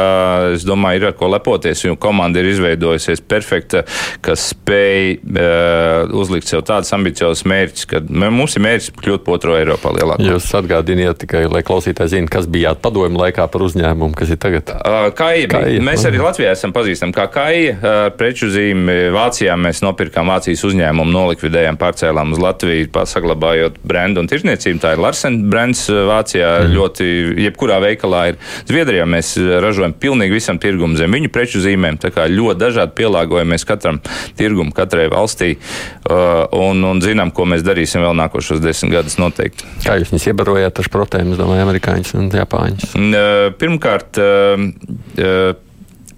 [0.55, 3.85] es domāju, ir ar ko lepoties, jo komanda ir izveidojusies perfekta,
[4.25, 8.03] kas spēj uh, uzlikt sev tādus ambiciozus mērķus, ka
[8.33, 10.27] mums ir mērķis kļūt par otro Eiropā lielāko.
[10.27, 14.75] Jūs atgādiniet tikai, lai klausītāji zina, kas bijāt padomu laikā par uzņēmumu, kas ir tagad.
[14.81, 15.85] Uh, kaija, kaija.
[15.85, 17.77] Mēs arī Latvijā esam pazīstami kā Kaija.
[17.77, 24.29] Uh, preču zīme Vācijā mēs nopirkām Vācijas uzņēmumu, nolikvidējām, pārcēlām uz Latviju, saglabājot brendu un
[24.31, 24.81] tirzniecību.
[24.83, 26.75] Tā ir Larsen brands Vācijā mm.
[26.77, 27.09] ļoti,
[27.47, 28.39] jebkurā veikalā ir.
[28.69, 32.01] Zviedrijā mēs ražojam pilnīgi visam tirgumam zem viņu preču zīmēm.
[32.03, 34.01] Tā kā ļoti dažādi pielāgojamies katram
[34.39, 39.69] tirgumam, katrai valstī uh, un, un zinām, ko mēs darīsim vēl nākošos desmit gadus noteikti.
[39.85, 42.95] Kā jūs viņus iebarojāt ar protēm, es domāju, amerikāņus un japāņus?
[42.97, 44.21] Uh, pirmkārt,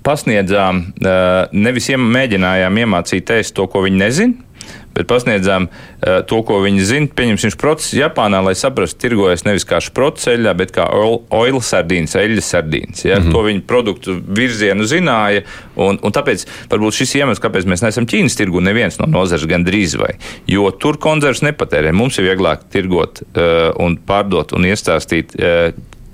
[0.02, 0.80] pasniedzām,
[1.54, 4.51] nevis mēģinājām iemācīt ēst to, ko viņi nezina
[4.94, 7.10] bet pasniedzām uh, to, ko viņi zina.
[7.16, 12.50] Pieņemsim, process Japānā, lai saprastu, tirgojas nevis kā šprots eļļā, bet kā oil sardīns, eļļas
[12.54, 13.04] sardīns.
[13.04, 13.18] Ja?
[13.18, 13.32] Mm -hmm.
[13.32, 15.44] To viņu produktu virzienu zināja,
[15.76, 19.96] un, un tāpēc varbūt šis iemesls, kāpēc mēs neesam Ķīnas tirgu, neviens no nozares gandrīz
[19.98, 20.14] vai,
[20.46, 21.92] jo tur konzervs nepatērē.
[21.92, 25.36] Mums ir vieglāk tirgot uh, un pārdot un iestāstīt.
[25.38, 25.72] Uh,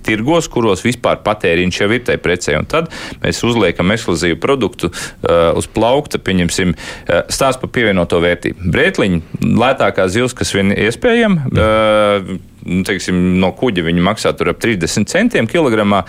[0.08, 2.56] tirgos, kuros vispār patēriņš jau ir tai precē.
[2.58, 2.90] Un tad
[3.22, 8.70] mēs uzliekam ekskluzīvu produktu uh, uz plaukta, pieņemsim, uh, stāst par pievienoto vērtību.
[8.74, 9.22] Brētliņi,
[9.58, 11.50] lētākā zivs, kas vien iespējama.
[11.52, 12.38] Uh,
[12.68, 16.02] nu, teiksim, no kuģa viņi maksā ap 30 centiem kilogramā.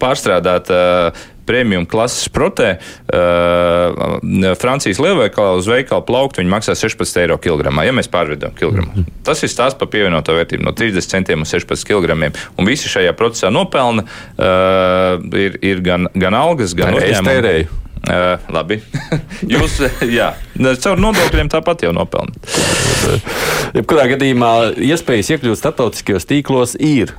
[0.00, 7.38] Pārstrādāt uh, premium klases protē uh, Francijas lielveikalā uz veikalu plauktu viņi maksā 16 eiro
[7.42, 8.94] kilogramā, ja mēs pārvedam kilogramus.
[8.94, 9.18] Mm -hmm.
[9.26, 12.32] Tas ir stāsts par pievienoto vērtību no 30 centiem uz 16 kilogramiem.
[12.56, 17.66] Un visi šajā procesā nopelna uh, ir, ir gan, gan algas, gan uzņēmumi.
[18.00, 18.78] Uh, labi.
[19.52, 19.74] Jūs,
[20.08, 20.30] jā,
[20.80, 22.38] caur nodokļiem tāpat jau nopelnāt.
[23.76, 27.12] Jebkurā gadījumā iespējas iekļūt starptautiskajos tīklos ir.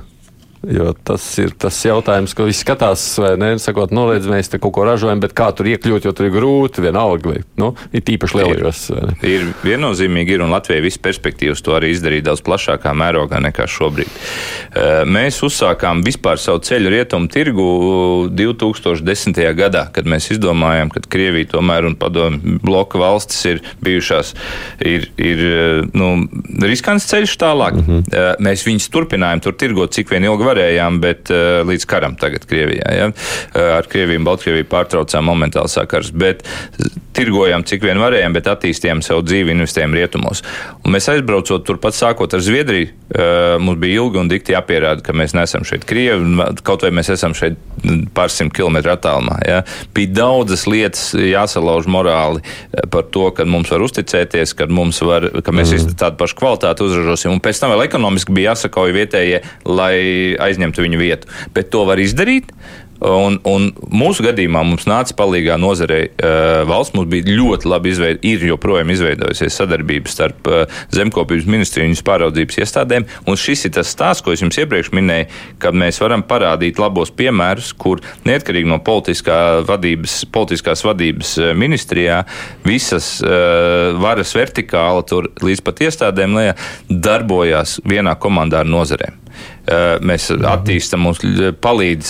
[0.62, 3.48] Jo tas ir tas jautājums, ko visi skatās, vai ne?
[3.58, 6.84] Sakot, redz, mēs te kaut ko ražojam, bet kā tur iekļūt, jo tur ir grūti
[6.84, 7.40] vienalga.
[7.58, 8.82] Nu, ir tīpaši lielajos.
[8.94, 13.66] Ir, ir viennozīmīgi, ir un Latvijai viss perspektīvas to arī izdarīt daudz plašākā mērogā nekā
[13.66, 14.20] šobrīd.
[15.10, 17.66] Mēs uzsākām vispār savu ceļu rietumu tirgu
[18.30, 19.42] 2010.
[19.58, 24.32] gadā, kad mēs izdomājām, ka Krievija tomēr un padomu bloka valstis ir bijušās,
[24.78, 25.44] ir, ir
[25.90, 26.12] nu,
[26.62, 27.82] riskants ceļš tālāk.
[27.82, 28.40] Mm -hmm.
[28.46, 32.94] Mēs viņus turpinājām tur tirgot, cik vien ilgi varējām, bet uh, līdz karam tagad Krievijā.
[32.96, 33.10] Ja?
[33.10, 36.44] Uh, ar Krieviju un Baltkrieviju pārtraucām momentāli sakars, bet
[37.16, 40.42] tirgojām cik vien varējām, bet attīstījām savu dzīvi, investējām rietumos.
[40.82, 45.16] Un mēs aizbraucot turpat sākot ar Zviedriju, uh, mums bija ilgi un dikti jāpierāda, ka
[45.16, 47.58] mēs nesam šeit Krievi, kaut vai mēs esam šeit
[48.16, 49.38] pārsimt kilometru attālumā.
[49.46, 49.60] Ja?
[49.94, 52.42] Bija daudzas lietas jāsalauž morāli
[52.92, 54.68] par to, ka mums var uzticēties, ka,
[55.08, 55.96] var, ka mēs mm.
[56.00, 59.94] tādu pašu kvalitāti uzražosim, un pēc tam vēl ekonomiski bija jāsakauj vietējie, lai
[60.48, 61.30] aizņemtu viņu vietu.
[61.54, 62.52] Bet to var izdarīt.
[63.02, 66.94] Un, un mūsu gadījumā mums nāca palīdzīgā nozarei uh, valsts.
[66.94, 72.60] Mums bija ļoti labi izveidota, ir joprojām izveidojusies sadarbība starp uh, zemkopības ministriju un pāraudzības
[72.62, 73.06] iestādēm.
[73.26, 75.30] Un šis ir tas stāsts, ko es jums iepriekš minēju,
[75.62, 82.22] kad mēs varam parādīt labos piemērus, kur neatkarīgi no politiskā vadības, politiskās vadības ministrijā
[82.66, 86.54] visas uh, varas vertikāla tur līdz pat iestādēm lejā
[86.86, 89.21] darbojās vienā komandā ar nozarēm.
[90.02, 91.20] Mēs attīstam, mums
[91.62, 92.08] palīdz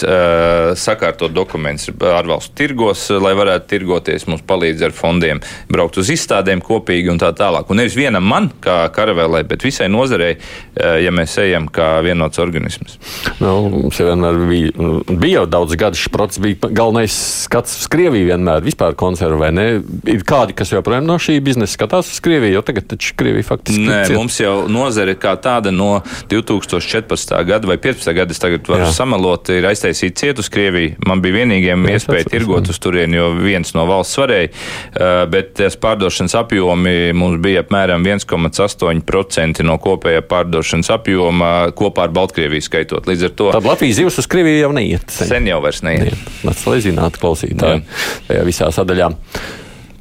[0.81, 5.43] sakārtot dokumentus ārvalstu tirgos, lai varētu tirgoties, mums palīdz ar fondiem
[5.73, 7.69] braukt uz izstādēm kopīgi un tā tālāk.
[7.69, 10.39] Un nevis vienam man, kā karavēlē, bet visai nozarei,
[10.77, 12.97] ja mēs ejam kā vienots organisms.
[13.43, 17.91] Nu, mums jau vienmēr bija, bija jau daudz gadu šis process, bija galvenais skats uz
[17.93, 19.53] Krieviju vienmēr vispār konservē.
[19.53, 19.67] Ne?
[20.09, 23.85] Ir kādi, kas joprojām no šī biznesa skatās uz Krieviju, jo tagad taču Krievija faktiski.
[23.85, 24.17] Nē, ciet.
[24.17, 26.01] mums jau nozare kā tāda no
[26.33, 27.12] 2014
[27.47, 28.13] gada vai 15.
[28.17, 28.93] gada, es tagad varu Jā.
[28.97, 30.97] samalot, ir aiztaisīta ciet uz Krieviju.
[31.09, 35.55] Man bija vienīgiem Jā, iespēja tirgot uz turieni, jo viens no valsts varēja, uh, bet
[35.61, 43.09] tās pārdošanas apjomi mums bija apmēram 1,8% no kopējā pārdošanas apjoma kopā ar Baltkrieviju skaitot.
[43.11, 43.51] Līdz ar to.
[43.57, 45.09] Tad Latvijas zivs uz Krieviju jau neiet.
[45.13, 46.13] Sen, sen jau vairs neiet.
[46.13, 46.69] neiet.
[46.69, 47.85] Lai zinātu klausītāji
[48.29, 49.13] tajā visā sadaļā.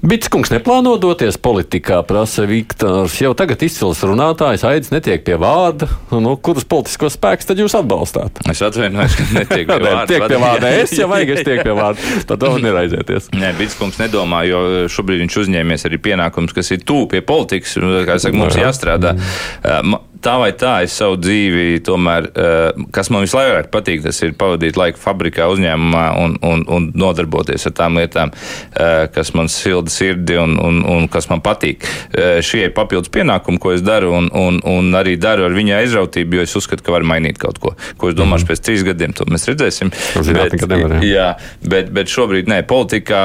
[0.02, 3.20] Bitskungs neplāno doties politikā, prasa Viktors.
[3.22, 5.86] Jau tagad izcils runātājs aids netiek pie vārda.
[6.10, 8.42] Nu, kurus politiskos spēkus tad jūs atbalstāt?
[8.50, 10.08] Es atvainojos, ka netiek pie vārda.
[10.10, 10.74] tiek pie vārda.
[10.82, 12.18] Es jau vajag, es tiek pie vārda.
[12.32, 13.30] Par to neraizēties.
[13.38, 17.78] Nē, Bitskungs nedomā, jo šobrīd viņš uzņēmies arī pienākums, kas ir tūp pie politikas.
[18.10, 19.14] Kā saka, mums jāstrādā.
[19.62, 24.36] Mm tā vai tā es savu dzīvi, tomēr, eh, kas man vislabāk patīk, tas ir
[24.38, 28.34] pavadīt laiku fabrikā, uzņēmumā un, un, un nodarboties ar tām lietām,
[28.76, 31.86] eh, kas man silda sirdi un, un, un kas man patīk.
[32.14, 35.82] Eh, šie ir papildus pienākumi, ko es daru, un, un, un arī daru ar viņa
[35.82, 37.76] aizrautību, jo es uzskatu, ka var mainīt kaut ko.
[37.98, 38.52] Ko es domāšu mm.
[38.54, 39.94] pēc trīs gadiem, to mēs redzēsim.
[40.22, 41.34] Zināt, bet, jā,
[41.66, 43.24] bet, bet šobrīd nē, politikā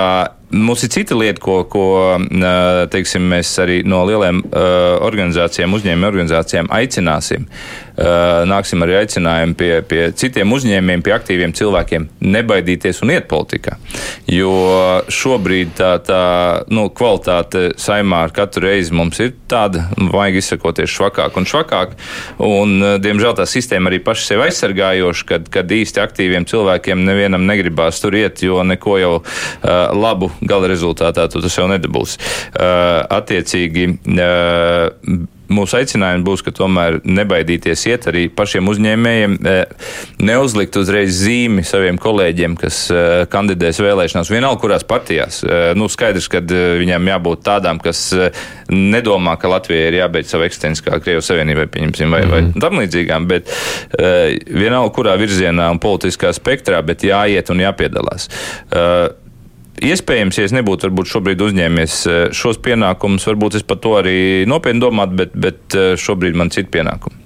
[0.51, 1.87] Mums ir cita lieta, ko, ko
[2.93, 4.45] teiksim, mēs arī no lieliem
[5.07, 7.49] organizācijām, uzņēmuma organizācijām aicināsim.
[7.97, 13.79] Nāksim arī aicinājumu pie, pie citiem uzņēmumiem, pie aktīviem cilvēkiem nebaidīties un iet politikā.
[14.29, 14.53] Jo
[15.13, 16.23] šobrīd tā, tā
[16.69, 21.95] nu, kvalitāte saimā ar katru reizi mums ir tāda, vajag izsakoties švakāk un švakāk.
[22.45, 28.03] Un, diemžēl tā sistēma arī paši sevi aizsargājoša, kad, kad īsti aktīviem cilvēkiem nevienam negribās
[28.03, 32.21] tur iet, jo neko jau uh, labu gala rezultātā tu tas jau nedabūsi.
[32.53, 33.89] Uh, attiecīgi,
[34.19, 39.37] uh, mūsu aicinājums būs, ka tomēr nebaidīties iet arī pašiem uzņēmējiem,
[40.27, 42.81] neuzlikt uzreiz zīmi saviem kolēģiem, kas
[43.33, 45.43] kandidēs vēlēšanās, vienalga kurās partijās.
[45.79, 48.09] Nu, skaidrs, ka viņām jābūt tādām, kas
[48.73, 52.33] nedomā, ka Latvijai ir jābeidz savu eksistenci kā Krievijas Savienībai, pieņemsim, vai, mm -hmm.
[52.33, 52.65] vai mhm.
[52.65, 53.53] tam līdzīgām, bet
[54.47, 58.29] vienalga kurā virzienā un politiskā spektrā, bet jāiet un jāpiedalās.
[59.85, 64.19] Iespējams, ja es nebūtu varbūt šobrīd uzņēmies eh, šos pienākumus, varbūt es par to arī
[64.49, 67.19] nopietni domātu, bet, bet eh, šobrīd man citi pienākumi.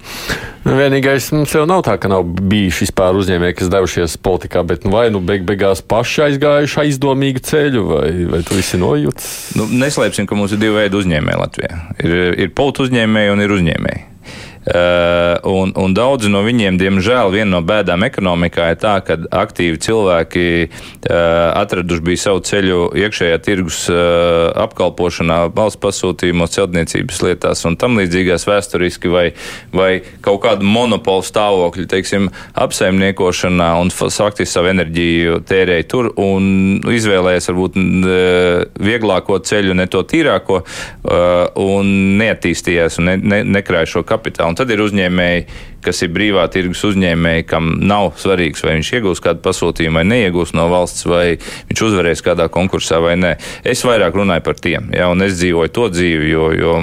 [0.67, 4.83] Nu, vienīgais mums jau nav tā, ka nav bijuši vispār uzņēmēji, kas devušies politikā, bet
[4.85, 9.31] nu, vai nu beig beigās paši aizgājuši aizdomīgu ceļu, vai, vai tu visi nojūts?
[9.57, 11.83] Nu, neslēpsim, ka mums ir divi veidi uzņēmēji Latvijā.
[12.03, 14.10] Ir, ir politi uzņēmēji un ir uzņēmēji.
[14.67, 19.79] Eh, un, un daudzi no viņiem, diemžēl, viena no bēdām ekonomikā ir tā, ka aktīvi
[19.81, 21.13] cilvēki eh,
[21.57, 28.45] atraduši bija savu ceļu iekšējā tirgus eh, apkalpošanā, valsts pasūtījumos, celtniecības lietās un tam līdzīgās
[28.51, 29.25] vēsturiski vai,
[29.73, 32.29] vai kaut kādu monopolu stāvokļu, teiksim,
[32.61, 37.81] apsaimniekošanā un faktiski savu enerģiju tērēja tur un izvēlējies varbūt
[38.85, 40.61] vieglāko ceļu, ne to tīrāko
[41.65, 41.91] un
[42.21, 44.50] neattīstījās un ne, ne, nekrāja šo kapitālu.
[44.51, 45.45] Un tad ir uzņēmēji,
[45.85, 50.55] kas ir brīvā tirgus uzņēmēji, kam nav svarīgs, vai viņš iegūs kādu pasūtījumu vai neiegūs
[50.59, 51.25] no valsts, vai
[51.71, 53.35] viņš uzvarēs kādā konkursā vai nē.
[53.65, 56.79] Es vairāk runāju par tiem, ja, un es dzīvoju to dzīvi, jo, jo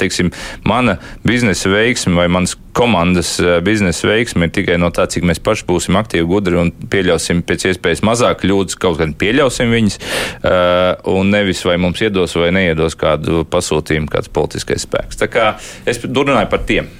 [0.00, 0.32] teiksim,
[0.66, 5.40] mana biznesa veiksme vai manas komandas eh, biznesa veiksme ir tikai no tā, cik mēs
[5.40, 9.96] paši būsim aktīvi, gudri un pieļausim pēc iespējas mazāk kļūdas, kaut gan pieļausim viņas,
[10.42, 15.20] uh, un nevis vai mums iedos vai neiedos kādu pasūtījumu, kāds politiskais spēks.
[15.22, 15.50] Tā kā
[15.88, 16.92] es runāju par tiem.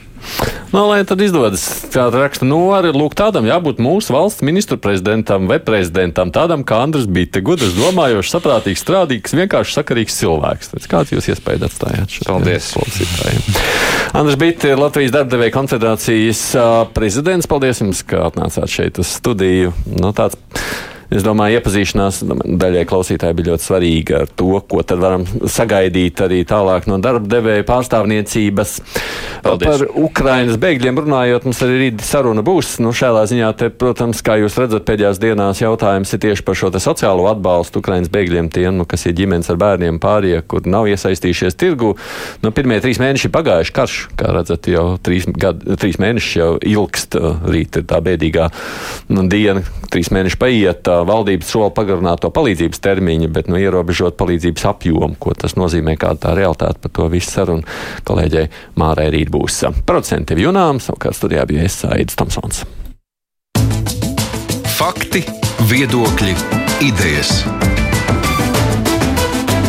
[0.73, 1.63] Nu, lai tad izdodas
[1.93, 6.81] tāda raksta, nu, arī lūk, tādam jābūt mūsu valsts ministru prezidentam vai prezidentam, tādam kā
[6.85, 10.73] Andris Bitte, gudrs, domājošs, saprātīgs, strādīgs, vienkārši sakarīgs cilvēks.
[10.75, 12.19] Tad kāds jūs iespēja atstājāt?
[12.27, 12.73] Paldies!
[14.17, 16.43] Andris Bitte ir Latvijas darbdevēja konfederācijas
[16.97, 17.49] prezidents.
[17.51, 19.73] Paldies jums, ka atnācāt šeit uz studiju.
[19.97, 20.37] Nu, tāds
[21.07, 26.41] Es domāju, iepazīšanās daļai klausītāji bija ļoti svarīga ar to, ko tad varam sagaidīt arī
[26.49, 28.73] tālāk no darba devēja pārstāvniecības.
[29.45, 29.69] Paldies.
[29.69, 32.77] Par Ukrainas bēgļiem runājot, mums arī rīt saruna būs.
[32.83, 36.73] Nu, šādā ziņā, te, protams, kā jūs redzat, pēdējās dienās jautājums ir tieši par šo
[36.83, 41.59] sociālo atbalstu Ukrainas bēgļiem, tiem, nu, kas ir ģimenes ar bērniem pārie, kur nav iesaistījušies
[41.61, 41.95] tirgu.
[42.43, 47.15] Nu, pirmie trīs mēneši pagājuši karš, kā redzat, jau trīs, gad, trīs mēneši jau ilgst.
[47.47, 48.51] Rīt ir tā bēdīgā
[49.15, 54.67] nu, diena, trīs mēneši paiet valdības sola pagarināt to palīdzības termiņu, bet nu, ierobežot palīdzības
[54.73, 57.67] apjomu, ko tas nozīmē, kāda tā realitāte par to visu sarunu
[58.09, 58.49] kolēģei
[58.81, 59.65] Mārai rīt būs.
[59.87, 62.65] Procenti Junām, savukārt studijā bija es Aidis Tomsons.
[64.77, 65.25] Fakti,
[65.71, 66.35] viedokļi,
[66.85, 67.41] idejas.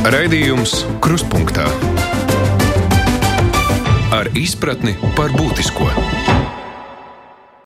[0.07, 1.67] Raidījums Kruspunkta
[4.17, 5.87] ar izpratni par būtisko.